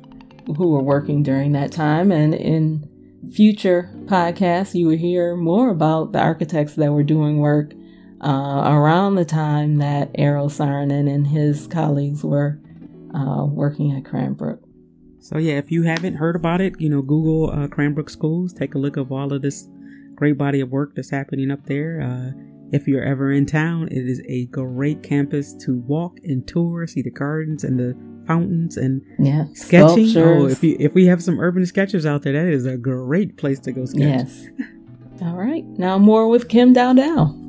[0.58, 2.12] who were working during that time.
[2.12, 2.90] And in
[3.34, 7.74] future podcasts, you will hear more about the architects that were doing work
[8.22, 12.60] uh, around the time that Eero Saarinen and his colleagues were
[13.14, 14.60] uh, working at Cranbrook.
[15.26, 18.54] So yeah, if you haven't heard about it, you know, Google uh, Cranbrook Schools.
[18.54, 19.68] Take a look of all of this
[20.14, 22.00] great body of work that's happening up there.
[22.00, 22.40] Uh,
[22.72, 27.02] if you're ever in town, it is a great campus to walk and tour, see
[27.02, 27.98] the gardens and the
[28.28, 30.16] fountains and Yeah, sketching.
[30.16, 33.36] Oh, if you if we have some urban sketchers out there, that is a great
[33.36, 34.02] place to go sketch.
[34.02, 34.46] Yes.
[35.24, 35.66] All right.
[35.66, 37.42] Now more with Kim Dowdell.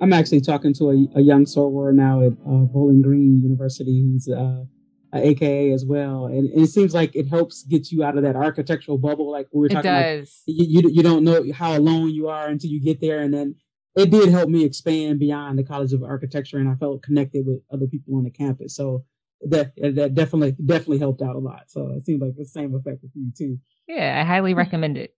[0.00, 4.28] I'm actually talking to a, a young soror now at uh, Bowling Green University who's
[4.28, 4.66] uh, a
[5.12, 8.36] AKA as well, and, and it seems like it helps get you out of that
[8.36, 9.30] architectural bubble.
[9.30, 10.42] Like we were talking, like, does.
[10.46, 13.56] you, you you don't know how alone you are until you get there, and then
[13.96, 17.60] it did help me expand beyond the College of Architecture, and I felt connected with
[17.72, 18.76] other people on the campus.
[18.76, 19.04] So
[19.42, 21.64] that that definitely definitely helped out a lot.
[21.68, 23.58] So it seems like the same effect with you too.
[23.88, 25.14] Yeah, I highly recommend it.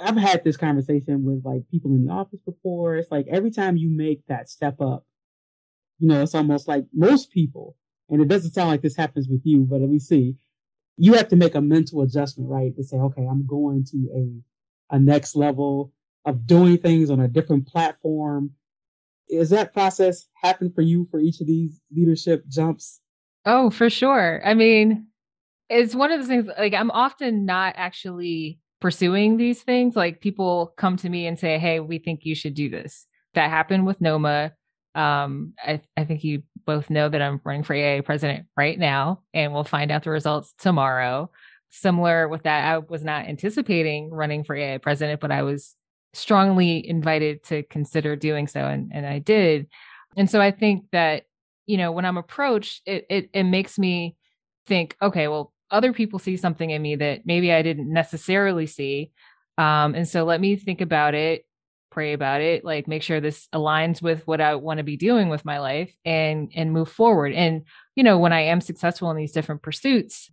[0.00, 2.96] I've had this conversation with like people in the office before.
[2.96, 5.04] It's like every time you make that step up,
[5.98, 7.76] you know, it's almost like most people,
[8.08, 10.36] and it doesn't sound like this happens with you, but let me see.
[10.96, 12.74] You have to make a mental adjustment, right?
[12.76, 15.92] To say, okay, I'm going to a a next level
[16.24, 18.50] of doing things on a different platform.
[19.28, 23.00] Is that process happen for you for each of these leadership jumps?
[23.44, 24.40] Oh, for sure.
[24.44, 25.06] I mean,
[25.68, 29.96] it's one of those things like I'm often not actually pursuing these things.
[29.96, 33.06] Like people come to me and say, Hey, we think you should do this.
[33.34, 34.52] That happened with NOMA.
[34.94, 39.22] Um, I, I think you both know that I'm running for AIA president right now,
[39.32, 41.30] and we'll find out the results tomorrow.
[41.70, 45.74] Similar with that, I was not anticipating running for AIA president, but I was
[46.12, 49.68] strongly invited to consider doing so, and, and I did.
[50.14, 51.22] And so I think that,
[51.64, 54.14] you know, when I'm approached, it, it, it makes me
[54.66, 59.10] think, okay, well, other people see something in me that maybe I didn't necessarily see.
[59.56, 61.46] Um, and so let me think about it,
[61.90, 65.28] pray about it, like make sure this aligns with what I want to be doing
[65.28, 67.32] with my life and and move forward.
[67.32, 67.62] And
[67.96, 70.30] you know, when I am successful in these different pursuits,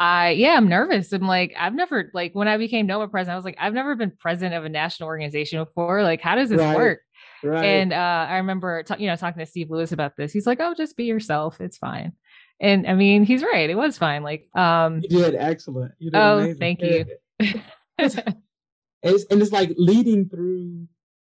[0.00, 1.12] I yeah, I'm nervous.
[1.12, 3.94] I'm like, I've never like when I became NOMA president, I was like, I've never
[3.96, 6.02] been president of a national organization before.
[6.02, 6.76] Like, how does this Right.
[6.76, 7.00] work?
[7.42, 7.64] Right.
[7.64, 10.32] And uh, I remember, ta- you know, talking to Steve Lewis about this.
[10.32, 11.60] He's like, "Oh, just be yourself.
[11.60, 12.12] It's fine."
[12.60, 13.70] And I mean, he's right.
[13.70, 14.24] It was fine.
[14.24, 15.92] Like, um, You did excellent.
[15.98, 16.58] You did oh, amazing.
[16.58, 17.04] thank you.
[19.02, 20.86] It's, and it's like leading through,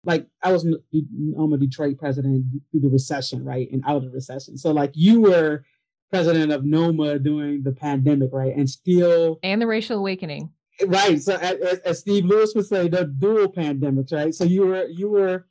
[0.03, 4.09] like I was on a Detroit president through the recession, right, and out of the
[4.11, 4.57] recession.
[4.57, 5.65] So like you were
[6.11, 10.51] president of NOMA during the pandemic, right, and still and the racial awakening.
[10.85, 11.19] right.
[11.19, 14.33] So as, as- as Steve Lewis would say, the dual pandemics, right.
[14.33, 15.47] So you were you were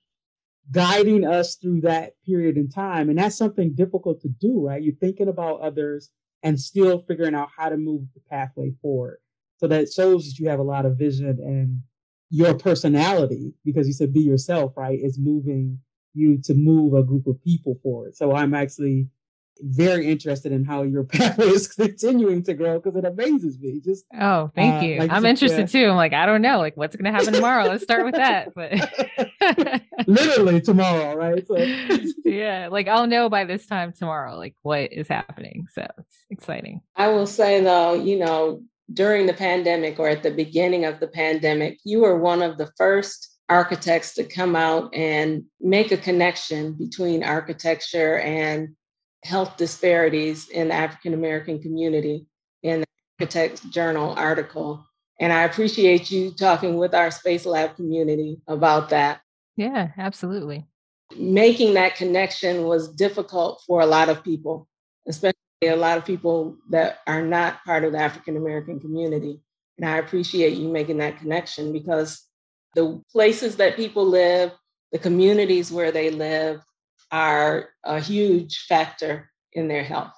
[0.71, 4.83] guiding us through that period in time, and that's something difficult to do, right?
[4.83, 6.11] You're thinking about others
[6.43, 9.19] and still figuring out how to move the pathway forward.
[9.57, 11.81] So that shows that you have a lot of vision and
[12.31, 15.79] your personality, because you said be yourself, right, is moving
[16.15, 18.17] you to move a group of people forward.
[18.17, 19.09] So I'm actually
[19.61, 23.81] very interested in how your pathway is continuing to grow because it amazes me.
[23.85, 24.99] Just Oh, thank uh, you.
[24.99, 25.89] like I'm interested uh, too.
[25.89, 27.65] I'm like, I don't know, like what's going to happen tomorrow.
[27.65, 28.55] Let's start with that.
[28.55, 28.73] But
[30.07, 31.47] literally tomorrow, right?
[31.47, 31.67] So
[32.25, 35.67] yeah, like I'll know by this time tomorrow, like what is happening.
[35.73, 36.81] So it's exciting.
[36.97, 38.63] I will say though, you know,
[38.93, 42.71] during the pandemic or at the beginning of the pandemic, you were one of the
[42.77, 48.75] first architects to come out and make a connection between architecture and
[49.23, 52.27] health disparities in the African American community
[52.63, 52.87] in the
[53.21, 54.87] Architects Journal article.
[55.21, 59.21] And I appreciate you talking with our Space Lab community about that.
[59.57, 60.67] Yeah, absolutely.
[61.17, 64.67] Making that connection was difficult for a lot of people,
[65.07, 65.39] especially
[65.69, 69.41] a lot of people that are not part of the African American community.
[69.79, 72.23] And I appreciate you making that connection because
[72.75, 74.53] the places that people live,
[74.93, 76.61] the communities where they live,
[77.11, 80.13] are a huge factor in their health.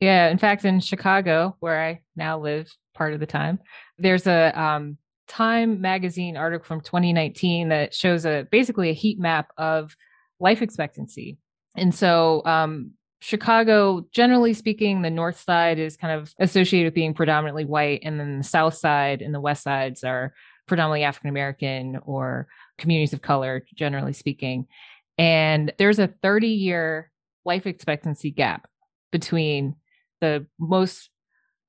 [0.00, 3.58] Yeah, in fact, in Chicago, where I now live part of the time,
[3.98, 9.50] there's a um, Time magazine article from 2019 that shows a basically a heat map
[9.56, 9.96] of
[10.38, 11.38] life expectancy.
[11.76, 12.92] And so, um,
[13.24, 18.20] Chicago, generally speaking, the north side is kind of associated with being predominantly white, and
[18.20, 20.34] then the south side and the west sides are
[20.66, 22.46] predominantly African American or
[22.76, 24.66] communities of color, generally speaking.
[25.16, 27.10] And there's a 30 year
[27.46, 28.68] life expectancy gap
[29.10, 29.76] between
[30.20, 31.08] the most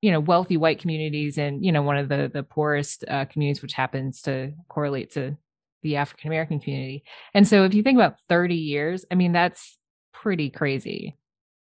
[0.02, 3.62] you know wealthy white communities and you know one of the the poorest uh, communities
[3.62, 5.36] which happens to correlate to
[5.82, 7.02] the african american community
[7.34, 9.78] and so if you think about 30 years i mean that's
[10.12, 11.16] pretty crazy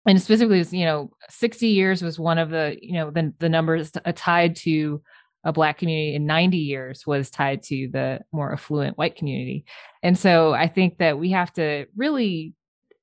[0.05, 3.49] and specifically was you know 60 years was one of the you know the, the
[3.49, 5.01] numbers uh, tied to
[5.43, 9.65] a black community in 90 years was tied to the more affluent white community.
[10.03, 12.53] And so i think that we have to really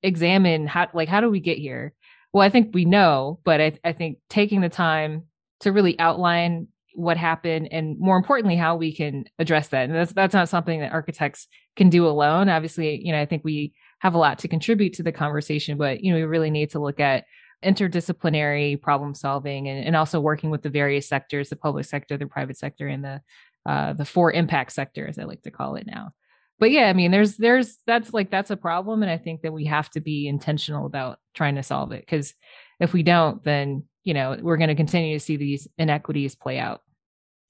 [0.02, 1.92] examine how like how do we get here?
[2.32, 5.24] Well i think we know but i, I think taking the time
[5.60, 9.84] to really outline what happened and more importantly how we can address that.
[9.88, 12.48] And that's that's not something that architects can do alone.
[12.48, 13.72] Obviously you know i think we
[14.02, 16.80] have a lot to contribute to the conversation but you know we really need to
[16.80, 17.24] look at
[17.64, 22.26] interdisciplinary problem solving and, and also working with the various sectors the public sector the
[22.26, 23.20] private sector and the
[23.64, 26.10] uh, the for impact sector as i like to call it now.
[26.58, 29.52] But yeah i mean there's there's that's like that's a problem and i think that
[29.52, 32.34] we have to be intentional about trying to solve it because
[32.80, 36.58] if we don't then you know we're going to continue to see these inequities play
[36.58, 36.82] out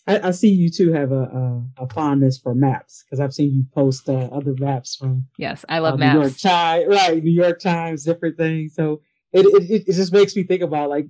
[0.07, 3.53] I, I see you too have a a, a fondness for maps because I've seen
[3.53, 7.23] you post uh, other maps from yes i love uh, maps New York Times, right?
[7.23, 8.75] New York Times, different things.
[8.75, 9.01] So
[9.33, 11.07] it, it it just makes me think about like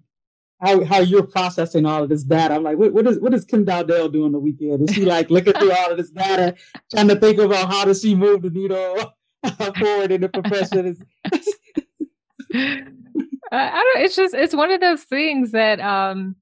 [0.62, 2.54] how how you're processing all of this data.
[2.54, 4.88] I'm like, what what is what is Kim Dowdell doing on the weekend?
[4.88, 6.54] Is she like looking through all of this data,
[6.90, 9.14] trying to think about how does she move the needle
[9.78, 11.04] forward in the profession?
[12.54, 14.04] I don't.
[14.04, 16.36] It's just it's one of those things that um,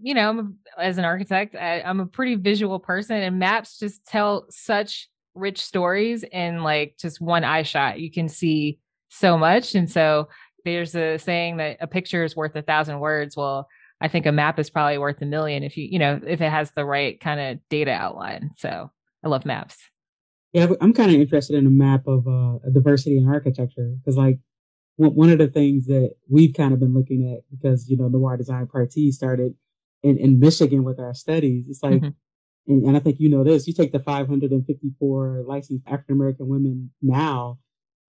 [0.00, 4.46] you know, as an architect, I, I'm a pretty visual person, and maps just tell
[4.50, 8.00] such rich stories in like just one eye shot.
[8.00, 8.78] You can see
[9.08, 10.28] so much, and so
[10.64, 13.36] there's a saying that a picture is worth a thousand words.
[13.36, 13.68] Well,
[14.00, 16.50] I think a map is probably worth a million if you, you know, if it
[16.50, 18.50] has the right kind of data outline.
[18.56, 18.90] So
[19.24, 19.76] I love maps.
[20.52, 24.38] Yeah, I'm kind of interested in a map of uh, diversity in architecture because, like,
[24.96, 28.38] one of the things that we've kind of been looking at because you know Noir
[28.38, 29.54] Design Parti started
[30.02, 31.66] in, in Michigan with our studies.
[31.68, 32.72] It's like, mm-hmm.
[32.72, 33.66] and, and I think you know this.
[33.66, 37.58] You take the 554 licensed African American women now,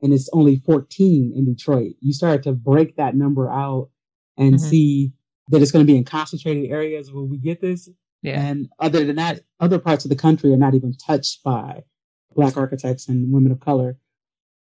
[0.01, 1.93] and it's only 14 in Detroit.
[2.01, 3.89] You start to break that number out
[4.37, 4.65] and mm-hmm.
[4.69, 5.13] see
[5.49, 7.89] that it's going to be in concentrated areas where we get this.
[8.21, 8.41] Yeah.
[8.41, 11.83] And other than that, other parts of the country are not even touched by
[12.35, 13.97] Black architects and women of color.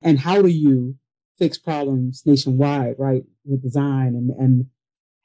[0.02, 0.96] And how do you
[1.38, 4.66] fix problems nationwide, right, with design and, and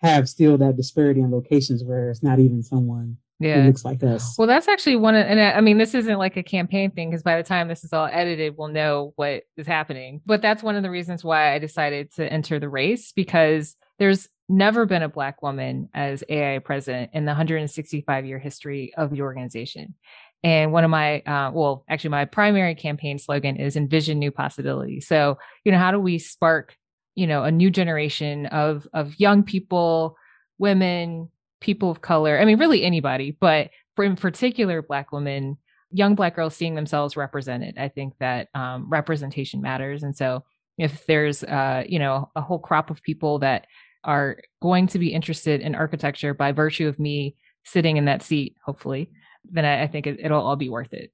[0.01, 3.61] have still that disparity in locations where it's not even someone yeah.
[3.61, 4.35] who looks like us?
[4.37, 7.23] Well, that's actually one of, and I mean, this isn't like a campaign thing because
[7.23, 10.21] by the time this is all edited, we'll know what is happening.
[10.25, 14.27] But that's one of the reasons why I decided to enter the race because there's
[14.47, 19.21] never been a Black woman as AI president in the 165 year history of the
[19.21, 19.95] organization.
[20.43, 25.05] And one of my, uh, well, actually, my primary campaign slogan is envision new possibilities.
[25.05, 26.75] So, you know, how do we spark,
[27.16, 30.16] you know, a new generation of of young people,
[30.57, 31.30] women,
[31.62, 32.39] people of color?
[32.39, 35.57] I mean, really anybody, but for in particular, Black women,
[35.91, 37.78] young Black girls seeing themselves represented.
[37.78, 40.03] I think that um, representation matters.
[40.03, 40.45] And so,
[40.78, 43.68] if there's, uh, you know, a whole crop of people that
[44.05, 47.36] are going to be interested in architecture by virtue of me
[47.66, 49.12] sitting in that seat, hopefully,
[49.43, 51.12] then I, I think it, will all be worth it.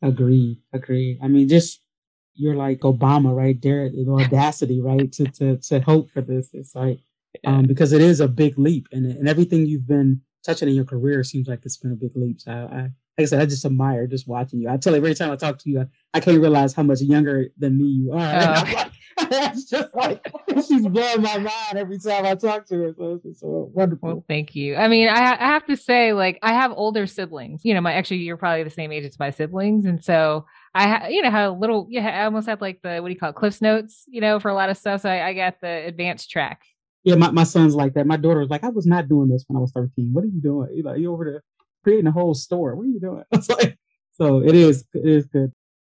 [0.00, 1.18] Agree, agree.
[1.22, 1.81] I mean, just
[2.34, 6.50] you're like Obama, right there, the audacity, right, to to to hope for this.
[6.52, 7.00] It's like
[7.46, 10.84] um, because it is a big leap, and and everything you've been touching in your
[10.84, 12.40] career seems like it's been a big leap.
[12.40, 14.68] So I, I like I said, I just admire just watching you.
[14.68, 17.00] I tell you every time I talk to you, I, I can't realize how much
[17.02, 18.88] younger than me you are.
[19.18, 20.26] Uh, it's just like
[20.66, 22.94] she's blowing my mind every time I talk to her.
[22.96, 24.08] So it's so wonderful.
[24.08, 24.74] Well, thank you.
[24.74, 27.60] I mean, I, I have to say, like, I have older siblings.
[27.62, 31.08] You know, my actually, you're probably the same age as my siblings, and so I,
[31.08, 31.86] you know, a little.
[31.90, 34.04] Yeah, I almost had like the what do you call it, Cliff's Notes.
[34.08, 35.02] You know, for a lot of stuff.
[35.02, 36.62] So I, I got the advanced track.
[37.04, 38.06] Yeah, my, my son's like that.
[38.06, 40.10] My daughter was like, I was not doing this when I was 13.
[40.12, 40.68] What are you doing?
[40.72, 41.42] You like you over there
[41.82, 42.74] creating a whole store.
[42.76, 43.24] What are you doing?
[43.48, 43.78] Like,
[44.12, 45.52] so it is, it is good.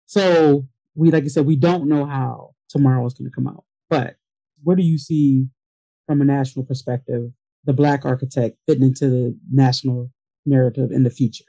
[0.06, 3.64] So we, like I said, we don't know how tomorrow is going to come out.
[3.90, 4.16] But
[4.62, 5.46] where do you see,
[6.06, 7.32] from a national perspective,
[7.64, 10.10] the Black architect fitting into the national
[10.46, 11.44] narrative in the future?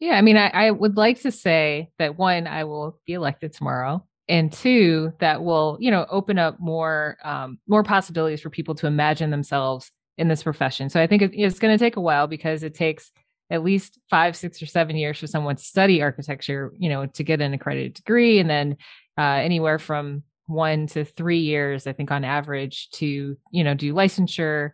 [0.00, 3.52] Yeah, I mean, I, I would like to say that one, I will be elected
[3.52, 8.74] tomorrow, and two, that will you know open up more um, more possibilities for people
[8.76, 10.88] to imagine themselves in this profession.
[10.88, 13.10] So I think it's going to take a while because it takes
[13.50, 17.24] at least five, six, or seven years for someone to study architecture, you know, to
[17.24, 18.76] get an accredited degree, and then
[19.18, 23.92] uh, anywhere from one to three years, I think, on average, to you know do
[23.94, 24.72] licensure,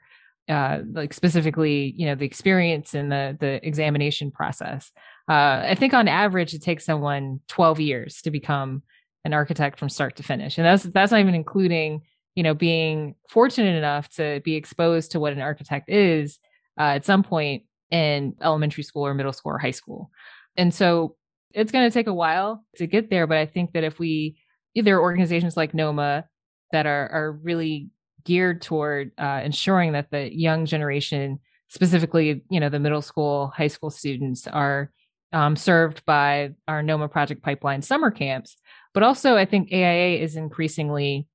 [0.51, 4.93] uh, like specifically, you know, the experience and the the examination process.
[5.29, 8.83] Uh, I think on average, it takes someone 12 years to become
[9.25, 12.03] an architect from start to finish, and that's that's not even including
[12.35, 16.39] you know being fortunate enough to be exposed to what an architect is
[16.79, 20.11] uh, at some point in elementary school or middle school or high school.
[20.57, 21.17] And so
[21.53, 24.37] it's going to take a while to get there, but I think that if we
[24.75, 26.25] there are organizations like NOMA
[26.73, 27.89] that are are really
[28.25, 33.69] geared toward uh, ensuring that the young generation, specifically, you know, the middle school, high
[33.69, 34.91] school students, are
[35.35, 38.57] um, served by our NOMA Project Pipeline summer camps.
[38.95, 41.27] But also, I think AIA is increasingly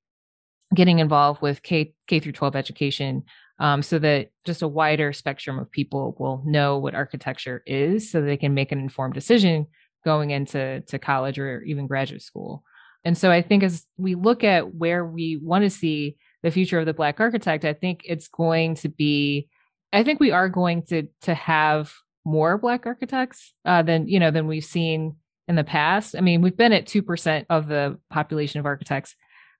[0.73, 3.23] getting involved with K K through 12 education,
[3.59, 8.21] um, so that just a wider spectrum of people will know what architecture is, so
[8.21, 9.67] they can make an informed decision
[10.05, 12.63] going into to college or even graduate school.
[13.03, 16.79] And so I think as we look at where we want to see the future
[16.79, 19.49] of the black architect, I think it's going to be
[19.91, 21.91] I think we are going to to have
[22.29, 25.15] more black architects uh, than you know than we've seen
[25.47, 26.15] in the past.
[26.15, 29.15] I mean, we've been at 2% of the population of architects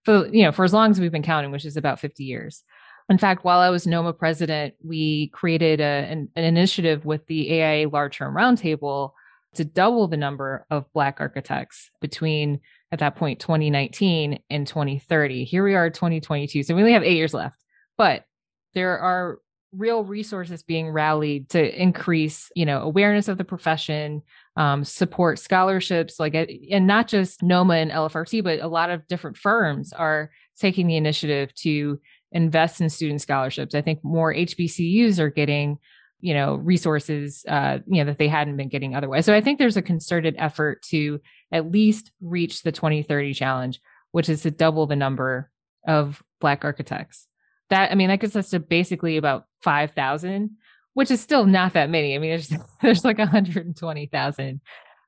[0.05, 2.63] for you know for as long as we've been counting, which is about 50 years.
[3.09, 7.59] In fact, while I was NOMA president, we created a, an, an initiative with the
[7.59, 9.13] AIA Large Firm Roundtable
[9.55, 12.59] to double the number of Black architects between
[12.91, 17.17] at that point 2019 and 2030 here we are 2022 so we only have eight
[17.17, 17.63] years left
[17.97, 18.25] but
[18.73, 19.39] there are
[19.71, 24.21] real resources being rallied to increase you know awareness of the profession
[24.55, 29.37] um, support scholarships like and not just noma and lfrt but a lot of different
[29.37, 31.99] firms are taking the initiative to
[32.31, 33.73] invest in student scholarships.
[33.73, 35.77] I think more hbcus are getting
[36.21, 39.25] you know resources uh you know that they hadn't been getting otherwise.
[39.25, 43.79] So i think there's a concerted effort to at least reach the 2030 challenge
[44.11, 45.49] which is to double the number
[45.87, 47.28] of black architects
[47.69, 50.51] that I mean that gets us to basically about five thousand,
[50.93, 52.15] which is still not that many.
[52.15, 54.61] I mean, there's there's like 120,000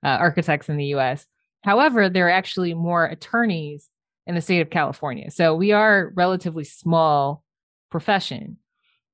[0.04, 1.26] uh, architects in the U.S.
[1.64, 3.90] However, there are actually more attorneys
[4.28, 7.44] in the state of California, so we are relatively small
[7.90, 8.58] profession.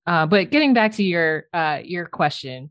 [0.05, 2.69] Uh, but getting back to your uh, your question,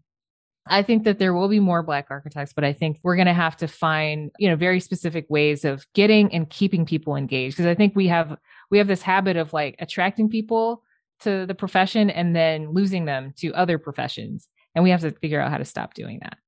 [0.67, 3.35] I think that there will be more Black architects, but I think we're going to
[3.35, 7.69] have to find you know very specific ways of getting and keeping people engaged because
[7.69, 8.37] I think we have
[8.71, 10.83] we have this habit of like attracting people
[11.21, 15.41] to the profession and then losing them to other professions, and we have to figure
[15.41, 16.39] out how to stop doing that.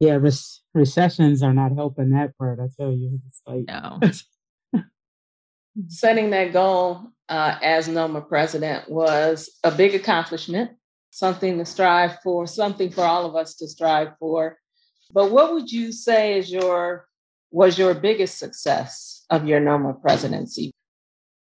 [0.00, 2.60] Yeah, res- recessions are not helping that part.
[2.60, 4.00] I tell you, it's like no.
[5.88, 10.72] Setting that goal uh, as NOMA president was a big accomplishment,
[11.10, 14.58] something to strive for, something for all of us to strive for.
[15.12, 17.06] But what would you say is your
[17.50, 20.72] was your biggest success of your NOMA presidency?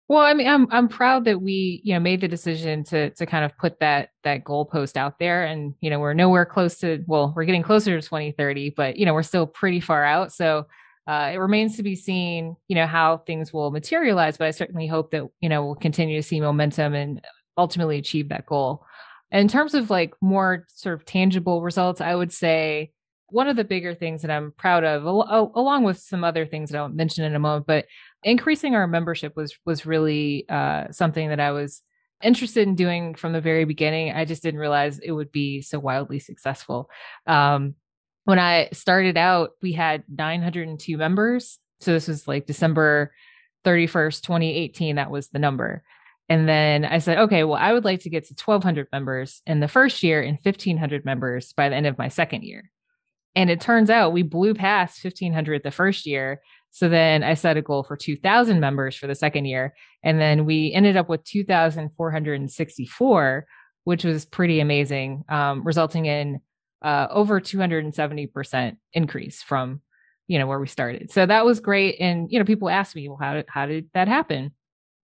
[0.08, 3.26] Well, I mean, I'm I'm proud that we, you know, made the decision to to
[3.26, 7.02] kind of put that that goalpost out there, and you know, we're nowhere close to.
[7.06, 10.32] Well, we're getting closer to 2030, but you know, we're still pretty far out.
[10.32, 10.66] So
[11.06, 14.36] uh, it remains to be seen, you know, how things will materialize.
[14.36, 17.24] But I certainly hope that you know we'll continue to see momentum and
[17.56, 18.84] ultimately achieve that goal.
[19.30, 22.92] And in terms of like more sort of tangible results, I would say
[23.32, 26.70] one of the bigger things that I'm proud of, al- along with some other things
[26.70, 27.86] that I'll mention in a moment, but
[28.22, 31.82] increasing our membership was was really uh, something that I was
[32.22, 34.12] interested in doing from the very beginning.
[34.12, 36.88] I just didn't realize it would be so wildly successful.
[37.26, 37.74] Um,
[38.24, 41.58] when I started out, we had 902 members.
[41.80, 43.12] So this was like December
[43.64, 44.96] 31st, 2018.
[44.96, 45.82] That was the number.
[46.28, 49.60] And then I said, okay, well, I would like to get to 1,200 members in
[49.60, 52.70] the first year and 1,500 members by the end of my second year.
[53.34, 56.40] And it turns out we blew past 1,500 the first year.
[56.70, 59.74] So then I set a goal for 2,000 members for the second year.
[60.02, 63.46] And then we ended up with 2,464,
[63.84, 66.40] which was pretty amazing, um, resulting in
[66.82, 69.80] uh, over 270% increase from
[70.28, 73.08] you know where we started so that was great and you know people ask me
[73.08, 74.52] well how did how did that happen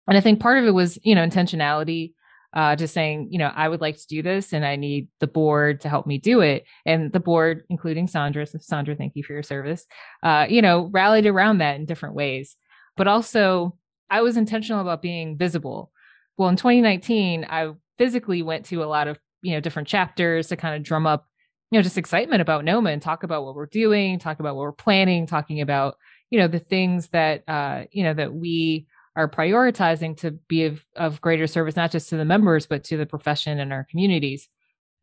[0.08, 2.12] and i think part of it was you know intentionality
[2.55, 5.26] uh, just saying you know i would like to do this and i need the
[5.26, 6.64] board to help me do it.
[6.86, 9.86] And the board including sandra so sandra thank you for your service
[10.22, 12.57] uh, you know rallied around that in different ways.
[12.96, 13.76] But also
[14.11, 15.90] i was intentional about being visible.
[16.36, 20.57] Well in 2019 i physically went to a lot of you know different chapters to
[20.57, 21.26] kind of drum up
[21.70, 24.62] you know just excitement about noma and talk about what we're doing talk about what
[24.62, 25.96] we're planning talking about
[26.30, 28.86] you know the things that uh you know that we
[29.16, 32.96] are prioritizing to be of, of greater service not just to the members but to
[32.96, 34.48] the profession and our communities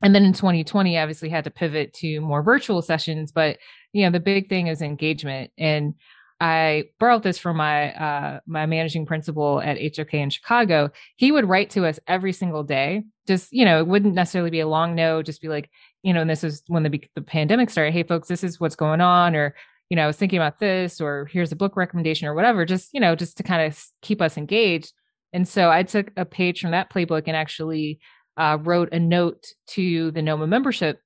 [0.02, 3.58] and then in 2020 obviously had to pivot to more virtual sessions but
[3.94, 5.94] you know the big thing is engagement and
[6.42, 10.90] I borrowed this from my uh, my managing principal at HOK in Chicago.
[11.16, 13.04] He would write to us every single day.
[13.28, 15.28] Just you know, it wouldn't necessarily be a long note.
[15.28, 15.70] Just be like,
[16.02, 17.94] you know, and this is when the, the pandemic started.
[17.94, 19.54] Hey, folks, this is what's going on, or
[19.92, 22.66] you know, I was thinking about this, or here's a book recommendation, or whatever.
[22.66, 24.94] Just you know, just to kind of keep us engaged.
[25.34, 28.00] And so I took a page from that playbook and actually
[28.38, 31.02] uh, wrote a note to the NOMA membership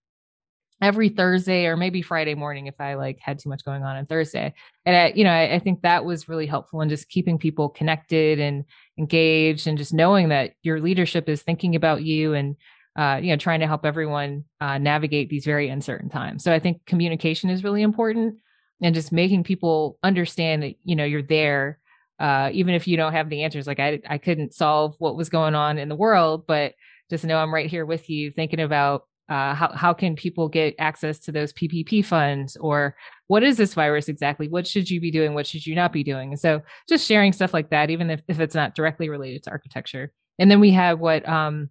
[0.83, 4.05] every Thursday or maybe Friday morning if I like had too much going on on
[4.05, 4.53] Thursday.
[4.85, 7.69] And I, you know, I, I, think that was really helpful in just keeping people
[7.69, 8.65] connected and
[8.99, 12.55] engaged and just knowing that your leadership is thinking about you and
[12.97, 16.43] uh, you know trying to help everyone uh, navigate these very uncertain times.
[16.43, 18.35] So I think communication is really important
[18.81, 21.79] and just making people understand that you know you're there
[22.19, 25.29] uh, even if you don't have the answers like I I couldn't solve what was
[25.29, 26.73] going on in the world but
[27.09, 30.75] just know I'm right here with you thinking about uh, how, how can people get
[30.77, 32.95] access to those PPP funds or
[33.27, 34.47] what is this virus exactly?
[34.47, 35.33] What should you be doing?
[35.33, 36.29] What should you not be doing?
[36.29, 39.51] And so just sharing stuff like that, even if, if it's not directly related to
[39.51, 40.11] architecture.
[40.37, 41.69] And then we have what um,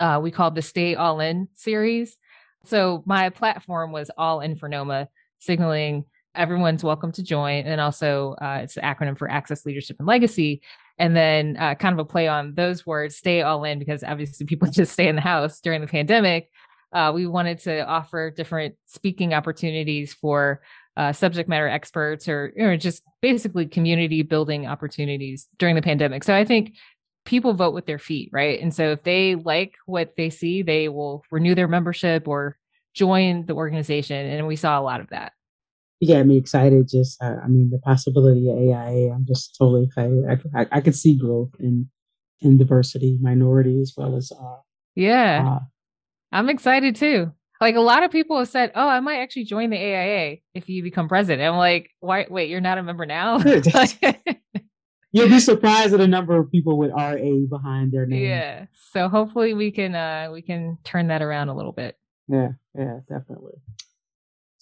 [0.00, 2.16] uh, we called the Stay All In series.
[2.64, 5.08] So my platform was All In for NOMA,
[5.40, 7.64] signaling everyone's welcome to join.
[7.64, 10.62] And also, uh, it's the acronym for Access, Leadership, and Legacy.
[10.98, 14.46] And then, uh, kind of a play on those words, stay all in, because obviously
[14.46, 16.50] people just stay in the house during the pandemic
[16.94, 20.62] uh, we wanted to offer different speaking opportunities for
[20.96, 26.22] uh, subject matter experts or, or just basically community building opportunities during the pandemic.
[26.22, 26.76] So I think
[27.24, 28.60] people vote with their feet, right?
[28.60, 32.56] And so if they like what they see, they will renew their membership or
[32.94, 34.24] join the organization.
[34.26, 35.32] And we saw a lot of that.
[36.00, 36.88] You got me excited.
[36.88, 40.24] Just, uh, I mean, the possibility of AIA, I'm just totally excited.
[40.28, 41.88] I, I, I could see growth in,
[42.40, 44.56] in diversity, minority, as well as, uh,
[44.94, 45.56] yeah.
[45.56, 45.64] Uh,
[46.32, 47.32] I'm excited too.
[47.60, 50.68] Like a lot of people have said, "Oh, I might actually join the AIA if
[50.68, 52.26] you become president." I'm like, "Why?
[52.28, 53.38] Wait, you're not a member now?"
[55.12, 57.14] You'll be surprised at the number of people with RA
[57.48, 58.24] behind their name.
[58.24, 58.66] Yeah.
[58.90, 61.96] So hopefully we can uh we can turn that around a little bit.
[62.26, 63.54] Yeah, yeah, definitely.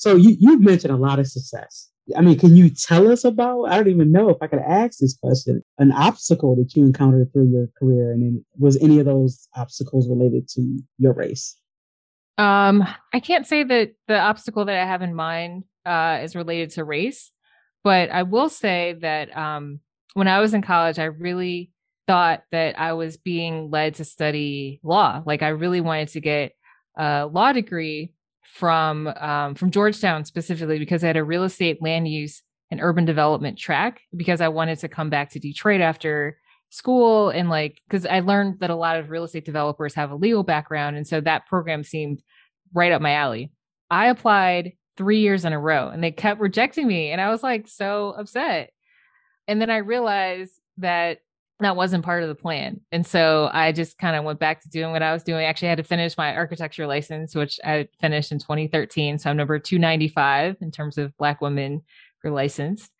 [0.03, 1.88] So you you've mentioned a lot of success.
[2.16, 3.66] I mean, can you tell us about?
[3.66, 5.62] I don't even know if I could ask this question.
[5.78, 10.48] An obstacle that you encountered through your career, and was any of those obstacles related
[10.55, 11.57] to your race?
[12.36, 12.82] Um,
[13.14, 16.82] I can't say that the obstacle that I have in mind uh, is related to
[16.82, 17.30] race,
[17.84, 19.78] but I will say that um,
[20.14, 21.70] when I was in college, I really
[22.09, 25.22] thought that I was being led to study law.
[25.24, 26.55] Like I really wanted to get
[26.96, 32.09] a law degree from um, from Georgetown specifically because I had a real estate, land
[32.09, 36.38] use, and urban development track because I wanted to come back to Detroit after
[36.70, 40.16] school and like because I learned that a lot of real estate developers have a
[40.16, 42.22] legal background and so that program seemed
[42.72, 43.53] right up my alley.
[43.90, 47.43] I applied 3 years in a row and they kept rejecting me and I was
[47.43, 48.70] like so upset.
[49.47, 51.18] And then I realized that
[51.64, 52.80] that wasn't part of the plan.
[52.90, 55.44] And so I just kind of went back to doing what I was doing.
[55.44, 59.18] Actually, I had to finish my architecture license, which I finished in 2013.
[59.18, 61.82] So I'm number 295 in terms of Black women
[62.22, 62.90] who are licensed.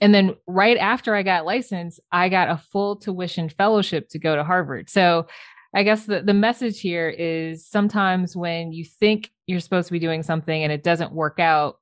[0.00, 4.34] And then right after I got licensed, I got a full tuition fellowship to go
[4.34, 4.90] to Harvard.
[4.90, 5.26] So
[5.74, 9.98] I guess the, the message here is sometimes when you think you're supposed to be
[9.98, 11.78] doing something and it doesn't work out,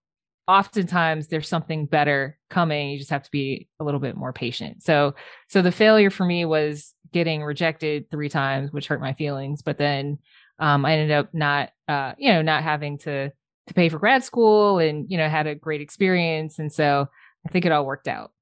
[0.51, 4.83] oftentimes there's something better coming you just have to be a little bit more patient.
[4.83, 5.15] So
[5.49, 9.79] so the failure for me was getting rejected three times which hurt my feelings but
[9.79, 10.17] then
[10.61, 13.33] um, i ended up not uh, you know not having to
[13.67, 16.59] to pay for grad school and you know had a great experience.
[16.59, 17.07] And so
[17.47, 18.33] i think it all worked out.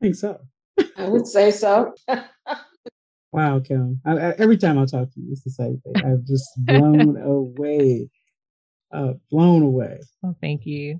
[0.00, 0.38] I think so.
[0.96, 1.94] I would say so.
[3.30, 4.00] Wow kim.
[4.06, 6.02] I, I, every time i talk to you it's the same thing.
[6.02, 8.08] I'm just blown away.
[8.90, 10.00] Uh, blown away.
[10.24, 10.98] Oh thank you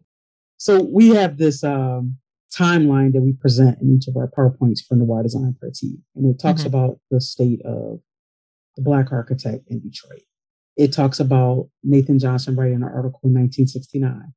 [0.59, 2.19] so we have this um,
[2.55, 6.03] timeline that we present in each of our PowerPoints from the Y Design Pro team,
[6.15, 6.69] and it talks mm-hmm.
[6.69, 8.01] about the state of
[8.77, 10.23] the Black architect in Detroit.
[10.77, 14.33] It talks about Nathan Johnson writing an article in 1969.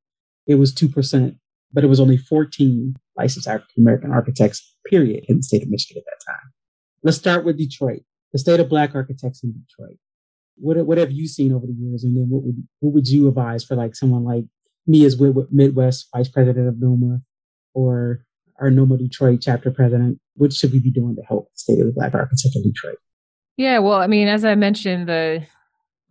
[0.46, 1.36] It was 2%,
[1.72, 6.02] but it was only 14 licensed African American architects, period, in the state of Michigan
[6.04, 6.52] at that time.
[7.02, 8.02] Let's start with Detroit,
[8.32, 9.98] the state of Black architects in Detroit.
[10.56, 12.04] What, what have you seen over the years?
[12.04, 14.44] And then what would, what would you advise for like someone like
[14.86, 15.20] me as
[15.50, 17.20] Midwest Vice President of NOMA
[17.74, 18.24] or
[18.60, 21.86] our NOMA Detroit chapter president, what should we be doing to help the state of
[21.86, 22.98] the Black architect of Detroit?
[23.56, 25.44] Yeah, well, I mean, as I mentioned, the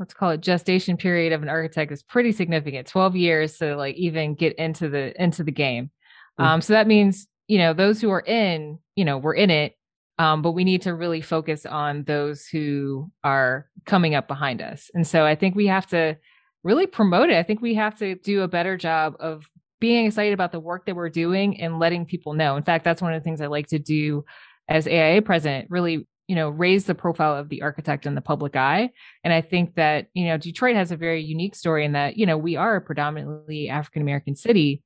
[0.01, 3.95] let's call it gestation period of an architect is pretty significant 12 years to like
[3.95, 5.91] even get into the into the game
[6.39, 6.43] mm-hmm.
[6.43, 9.75] um so that means you know those who are in you know we're in it
[10.17, 14.89] um but we need to really focus on those who are coming up behind us
[14.95, 16.17] and so i think we have to
[16.63, 17.37] really promote it.
[17.37, 19.49] I think we have to do a better job of
[19.79, 22.55] being excited about the work that we're doing and letting people know.
[22.55, 24.23] In fact, that's one of the things I like to do
[24.69, 28.55] as AIA president, really, you know, raise the profile of the architect in the public
[28.55, 28.91] eye.
[29.23, 32.25] And I think that, you know, Detroit has a very unique story in that, you
[32.25, 34.83] know, we are a predominantly African American city,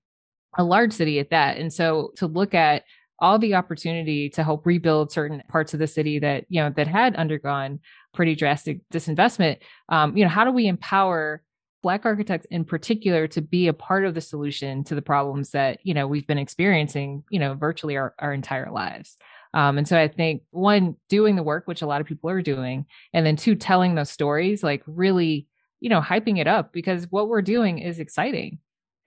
[0.58, 1.58] a large city at that.
[1.58, 2.84] And so to look at
[3.20, 6.88] all the opportunity to help rebuild certain parts of the city that, you know, that
[6.88, 7.80] had undergone
[8.14, 9.58] pretty drastic disinvestment,
[9.90, 11.42] um, you know, how do we empower
[11.86, 15.78] black architects in particular to be a part of the solution to the problems that
[15.84, 19.18] you know we've been experiencing you know virtually our, our entire lives.
[19.54, 22.42] Um, and so i think one doing the work which a lot of people are
[22.42, 25.48] doing and then two telling those stories like really
[25.80, 28.58] you know hyping it up because what we're doing is exciting.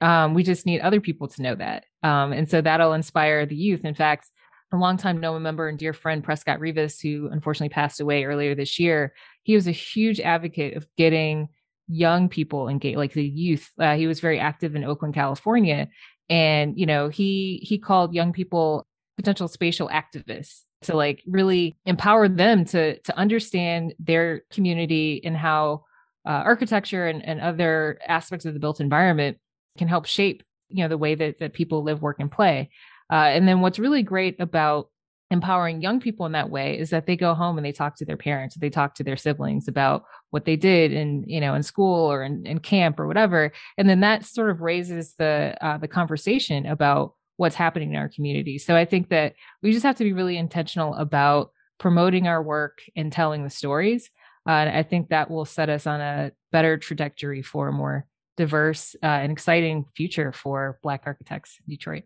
[0.00, 1.84] Um, we just need other people to know that.
[2.04, 3.84] Um, and so that'll inspire the youth.
[3.84, 4.30] In fact
[4.72, 8.78] a longtime NOMA member and dear friend Prescott Reavis, who unfortunately passed away earlier this
[8.78, 11.48] year, he was a huge advocate of getting
[11.88, 13.70] young people engage, like the youth.
[13.78, 15.88] Uh, he was very active in Oakland, California,
[16.28, 18.86] and you know he he called young people
[19.16, 25.84] potential spatial activists to like really empower them to to understand their community and how
[26.26, 29.38] uh, architecture and, and other aspects of the built environment
[29.76, 32.70] can help shape you know the way that that people live work and play
[33.10, 34.90] uh, and then what's really great about
[35.30, 38.04] empowering young people in that way is that they go home and they talk to
[38.04, 41.62] their parents they talk to their siblings about what they did in you know in
[41.62, 43.52] school or in, in camp or whatever.
[43.76, 48.08] And then that sort of raises the uh, the conversation about what's happening in our
[48.08, 48.58] community.
[48.58, 52.80] So i think that we just have to be really intentional about promoting our work
[52.96, 54.10] and telling the stories.
[54.46, 58.06] Uh, and i think that will set us on a better trajectory for a more
[58.36, 62.04] diverse uh, and exciting future for black architects in detroit.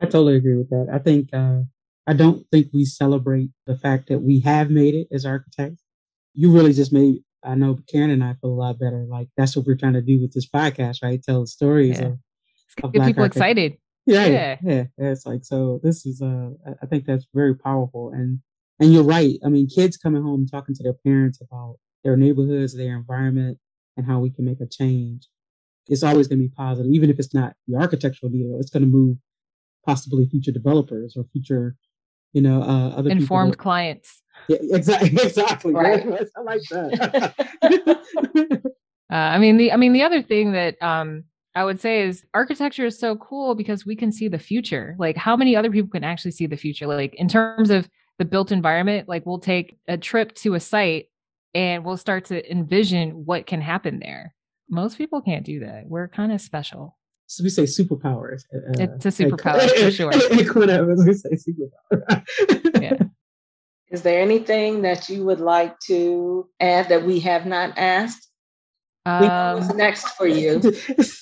[0.00, 0.86] I totally agree with that.
[0.92, 1.62] I think uh,
[2.06, 5.82] I don't think we celebrate the fact that we have made it as architects.
[6.34, 9.06] You really just made, I know Karen and I feel a lot better.
[9.08, 11.22] Like that's what we're trying to do with this podcast, right?
[11.22, 12.06] Tell the stories yeah.
[12.06, 12.18] of,
[12.82, 13.36] of get people architects.
[13.36, 13.72] excited.
[14.06, 14.56] Yeah, Yeah.
[14.62, 15.10] yeah, yeah.
[15.12, 15.80] It's like so.
[15.82, 18.40] This is uh, I- I think that's very powerful, and
[18.78, 19.38] and you're right.
[19.42, 23.56] I mean, kids coming home talking to their parents about their neighborhoods, their environment,
[23.96, 25.26] and how we can make a change.
[25.88, 28.58] It's always going to be positive, even if it's not the architectural deal.
[28.60, 29.16] It's going to move
[29.86, 31.76] possibly future developers or future,
[32.34, 34.20] you know, uh, other Informed that- clients.
[34.48, 35.72] Yeah, exactly, exactly.
[35.72, 36.04] Right.
[36.36, 37.34] I like that.
[39.12, 41.24] Uh, I mean the I mean the other thing that um
[41.54, 44.96] I would say is architecture is so cool because we can see the future.
[44.98, 46.86] Like how many other people can actually see the future?
[46.86, 51.06] Like in terms of the built environment, like we'll take a trip to a site
[51.54, 54.34] and we'll start to envision what can happen there.
[54.68, 55.84] Most people can't do that.
[55.86, 56.96] We're kind of special.
[57.36, 58.42] So we say superpowers.
[58.54, 60.12] Uh, It's a superpower, for sure.
[60.54, 62.24] Whenever we say superpower.
[62.82, 62.96] yeah.
[63.90, 68.28] Is there anything that you would like to add that we have not asked?
[69.06, 70.60] we know what's Um, next for you.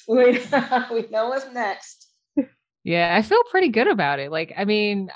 [0.08, 0.38] we,
[0.94, 2.08] we know what's next.
[2.84, 4.30] Yeah, I feel pretty good about it.
[4.30, 5.10] Like, I mean,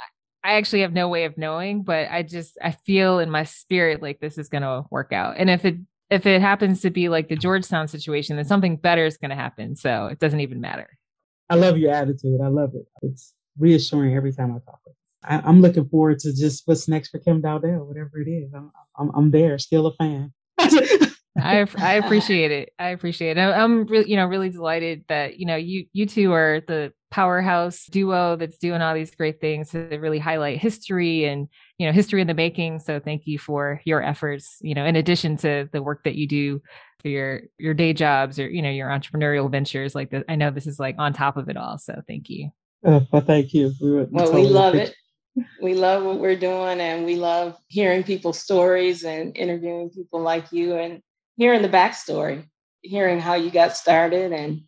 [0.44, 4.02] I actually have no way of knowing, but I just I feel in my spirit
[4.02, 5.36] like this is gonna work out.
[5.38, 5.76] And if it
[6.10, 9.76] if it happens to be like the Georgetown situation, then something better is gonna happen.
[9.76, 10.96] So it doesn't even matter.
[11.48, 12.40] I love your attitude.
[12.40, 12.86] I love it.
[13.02, 15.28] It's reassuring every time I talk with you.
[15.28, 18.52] I, I'm looking forward to just what's next for Kim Dowdell, whatever it is.
[18.54, 20.32] I'm, I'm, I'm there, still a fan.
[21.38, 22.70] I I appreciate it.
[22.78, 23.40] I appreciate it.
[23.40, 26.92] I- I'm really you know really delighted that you know you you two are the
[27.10, 31.92] powerhouse duo that's doing all these great things to really highlight history and you know
[31.92, 32.78] history in the making.
[32.80, 34.56] So thank you for your efforts.
[34.60, 36.60] You know, in addition to the work that you do
[37.00, 40.24] for your your day jobs or you know your entrepreneurial ventures like this.
[40.28, 41.78] I know this is like on top of it all.
[41.78, 42.50] So thank you.
[42.84, 43.72] Uh, well, thank you.
[43.80, 44.96] We, were- Well, we love appreciate- it.
[45.62, 50.50] We love what we're doing and we love hearing people's stories and interviewing people like
[50.50, 51.02] you and
[51.36, 52.44] hearing the backstory,
[52.82, 54.62] hearing how you got started and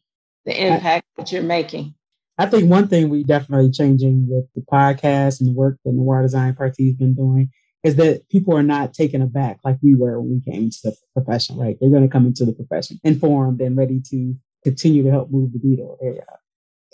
[0.44, 1.94] the impact that you're making.
[2.38, 6.22] I think one thing we definitely changing with the podcast and the work that Noir
[6.22, 7.50] Design Parti's been doing
[7.82, 10.94] is that people are not taken aback like we were when we came into the
[11.14, 11.76] profession, right?
[11.80, 15.52] They're going to come into the profession informed and ready to continue to help move
[15.52, 15.96] the needle.
[16.00, 16.24] There.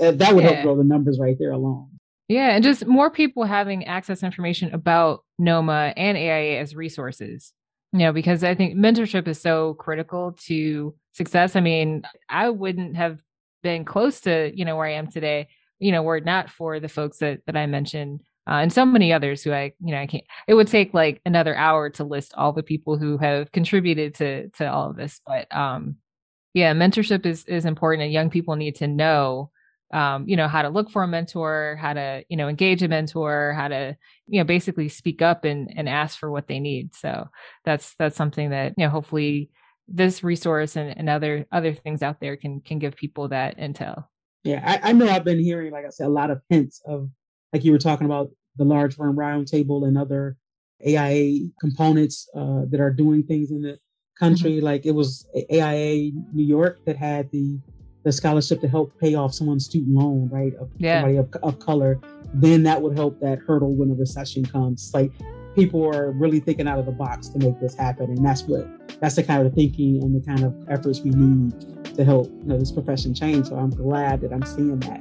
[0.00, 0.50] Uh, that would Yeah.
[0.52, 1.88] help grow the numbers right there alone.
[2.28, 7.52] Yeah, and just more people having access information about NOMA and AIA as resources.
[7.94, 11.54] You know, because I think mentorship is so critical to success.
[11.54, 13.20] I mean, I wouldn't have
[13.62, 15.46] been close to, you know, where I am today,
[15.78, 18.22] you know, were it not for the folks that that I mentioned.
[18.48, 20.24] Uh, and so many others who I, you know, I can't.
[20.48, 24.48] It would take like another hour to list all the people who have contributed to
[24.50, 25.20] to all of this.
[25.24, 25.98] But um,
[26.52, 29.52] yeah, mentorship is is important, and young people need to know
[29.94, 32.88] um, you know, how to look for a mentor, how to, you know, engage a
[32.88, 36.94] mentor, how to, you know, basically speak up and and ask for what they need.
[36.96, 37.28] So
[37.64, 39.50] that's that's something that, you know, hopefully
[39.86, 44.06] this resource and, and other other things out there can can give people that intel.
[44.42, 47.08] Yeah, I, I know I've been hearing, like I said, a lot of hints of,
[47.52, 50.36] like you were talking about the large firm roundtable and other
[50.86, 53.78] AIA components uh, that are doing things in the
[54.18, 54.60] country.
[54.60, 57.58] Like it was AIA New York that had the
[58.04, 60.54] the scholarship to help pay off someone's student loan, right?
[60.60, 60.96] Of Yeah.
[61.00, 61.98] somebody of, of color.
[62.34, 64.90] Then that would help that hurdle when a recession comes.
[64.92, 65.10] Like
[65.54, 68.66] people are really thinking out of the box to make this happen, and that's what
[69.00, 72.44] that's the kind of thinking and the kind of efforts we need to help you
[72.48, 73.48] know this profession change.
[73.48, 75.00] So I'm glad that I'm seeing that.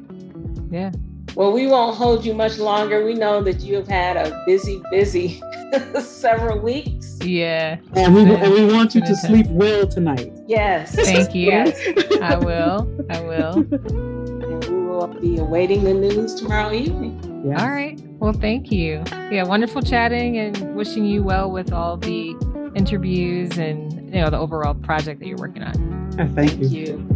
[0.72, 0.92] Yeah.
[1.36, 3.04] Well, we won't hold you much longer.
[3.04, 5.42] We know that you have had a busy, busy
[6.00, 7.18] several weeks.
[7.24, 7.78] Yeah.
[7.94, 10.32] And we and we want you to been sleep well tonight.
[10.48, 10.96] Yes.
[10.96, 11.48] Thank you.
[11.48, 11.80] Yes.
[12.22, 12.88] I will.
[13.10, 13.66] I will.
[14.44, 17.18] And we will be awaiting the news tomorrow evening.
[17.58, 18.00] All right.
[18.20, 19.04] Well, thank you.
[19.32, 22.36] Yeah, wonderful chatting and wishing you well with all the
[22.76, 26.20] interviews and you know the overall project that you're working on.
[26.20, 27.08] Uh, Thank you.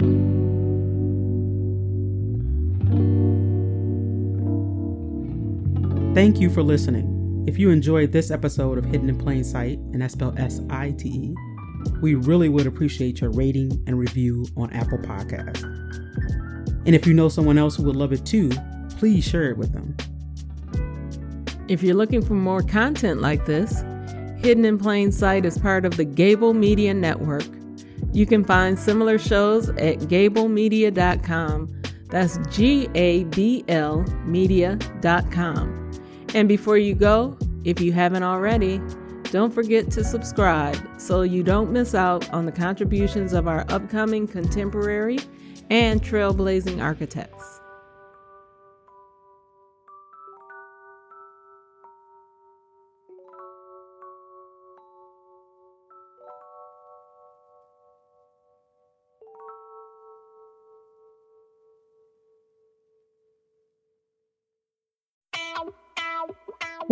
[0.00, 0.31] you.
[6.14, 7.44] Thank you for listening.
[7.48, 10.90] If you enjoyed this episode of Hidden in Plain Sight, and that's spelled S I
[10.90, 11.34] T E,
[12.02, 15.62] we really would appreciate your rating and review on Apple Podcasts.
[16.84, 18.50] And if you know someone else who would love it too,
[18.98, 19.96] please share it with them.
[21.68, 23.80] If you're looking for more content like this,
[24.36, 27.46] Hidden in Plain Sight is part of the Gabl Media Network.
[28.12, 31.82] You can find similar shows at gablmedia.com.
[32.10, 35.81] That's G A B L media.com.
[36.34, 38.80] And before you go, if you haven't already,
[39.30, 44.26] don't forget to subscribe so you don't miss out on the contributions of our upcoming
[44.26, 45.18] contemporary
[45.70, 47.61] and trailblazing architects.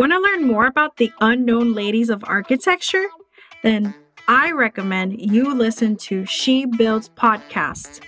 [0.00, 3.04] Want to learn more about the unknown ladies of architecture?
[3.62, 3.94] Then
[4.28, 8.02] I recommend you listen to She Builds podcast,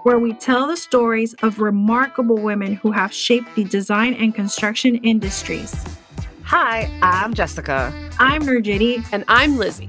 [0.00, 4.96] where we tell the stories of remarkable women who have shaped the design and construction
[4.96, 5.74] industries.
[6.42, 7.94] Hi, I'm Jessica.
[8.18, 9.02] I'm Nurjiti.
[9.10, 9.88] And I'm Lizzie.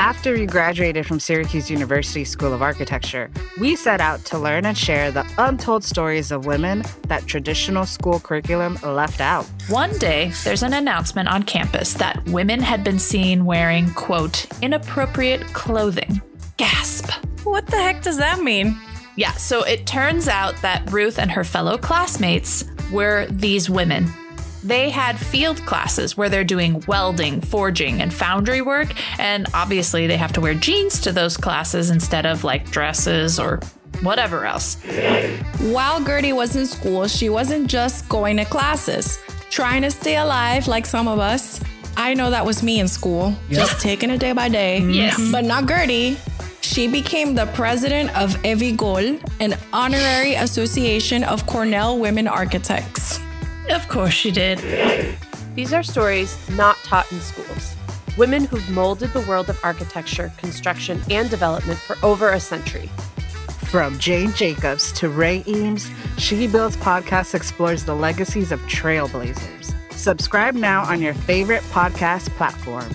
[0.00, 4.76] After we graduated from Syracuse University School of Architecture, we set out to learn and
[4.76, 9.44] share the untold stories of women that traditional school curriculum left out.
[9.68, 15.42] One day, there's an announcement on campus that women had been seen wearing, quote, inappropriate
[15.52, 16.22] clothing.
[16.56, 17.10] Gasp.
[17.44, 18.80] What the heck does that mean?
[19.16, 24.10] Yeah, so it turns out that Ruth and her fellow classmates were these women
[24.62, 28.92] they had field classes where they're doing welding, forging, and foundry work.
[29.18, 33.60] And obviously, they have to wear jeans to those classes instead of like dresses or
[34.02, 34.76] whatever else.
[35.60, 39.18] While Gertie was in school, she wasn't just going to classes,
[39.50, 41.60] trying to stay alive like some of us.
[41.96, 44.80] I know that was me in school, just taking it day by day.
[44.80, 44.90] Mm-hmm.
[44.90, 45.32] Yes.
[45.32, 46.16] But not Gertie.
[46.62, 53.18] She became the president of Evigol, an honorary association of Cornell women architects.
[53.68, 54.58] Of course she did.
[55.54, 57.76] These are stories not taught in schools.
[58.16, 62.88] Women who've molded the world of architecture, construction, and development for over a century.
[63.70, 69.74] From Jane Jacobs to Ray Eames, She Builds podcast explores the legacies of trailblazers.
[69.92, 72.88] Subscribe now on your favorite podcast platform.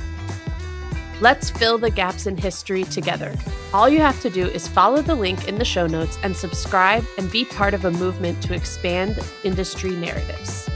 [1.22, 3.34] Let's fill the gaps in history together.
[3.74, 7.06] All you have to do is follow the link in the show notes and subscribe
[7.18, 10.70] and be part of a movement to expand industry narratives.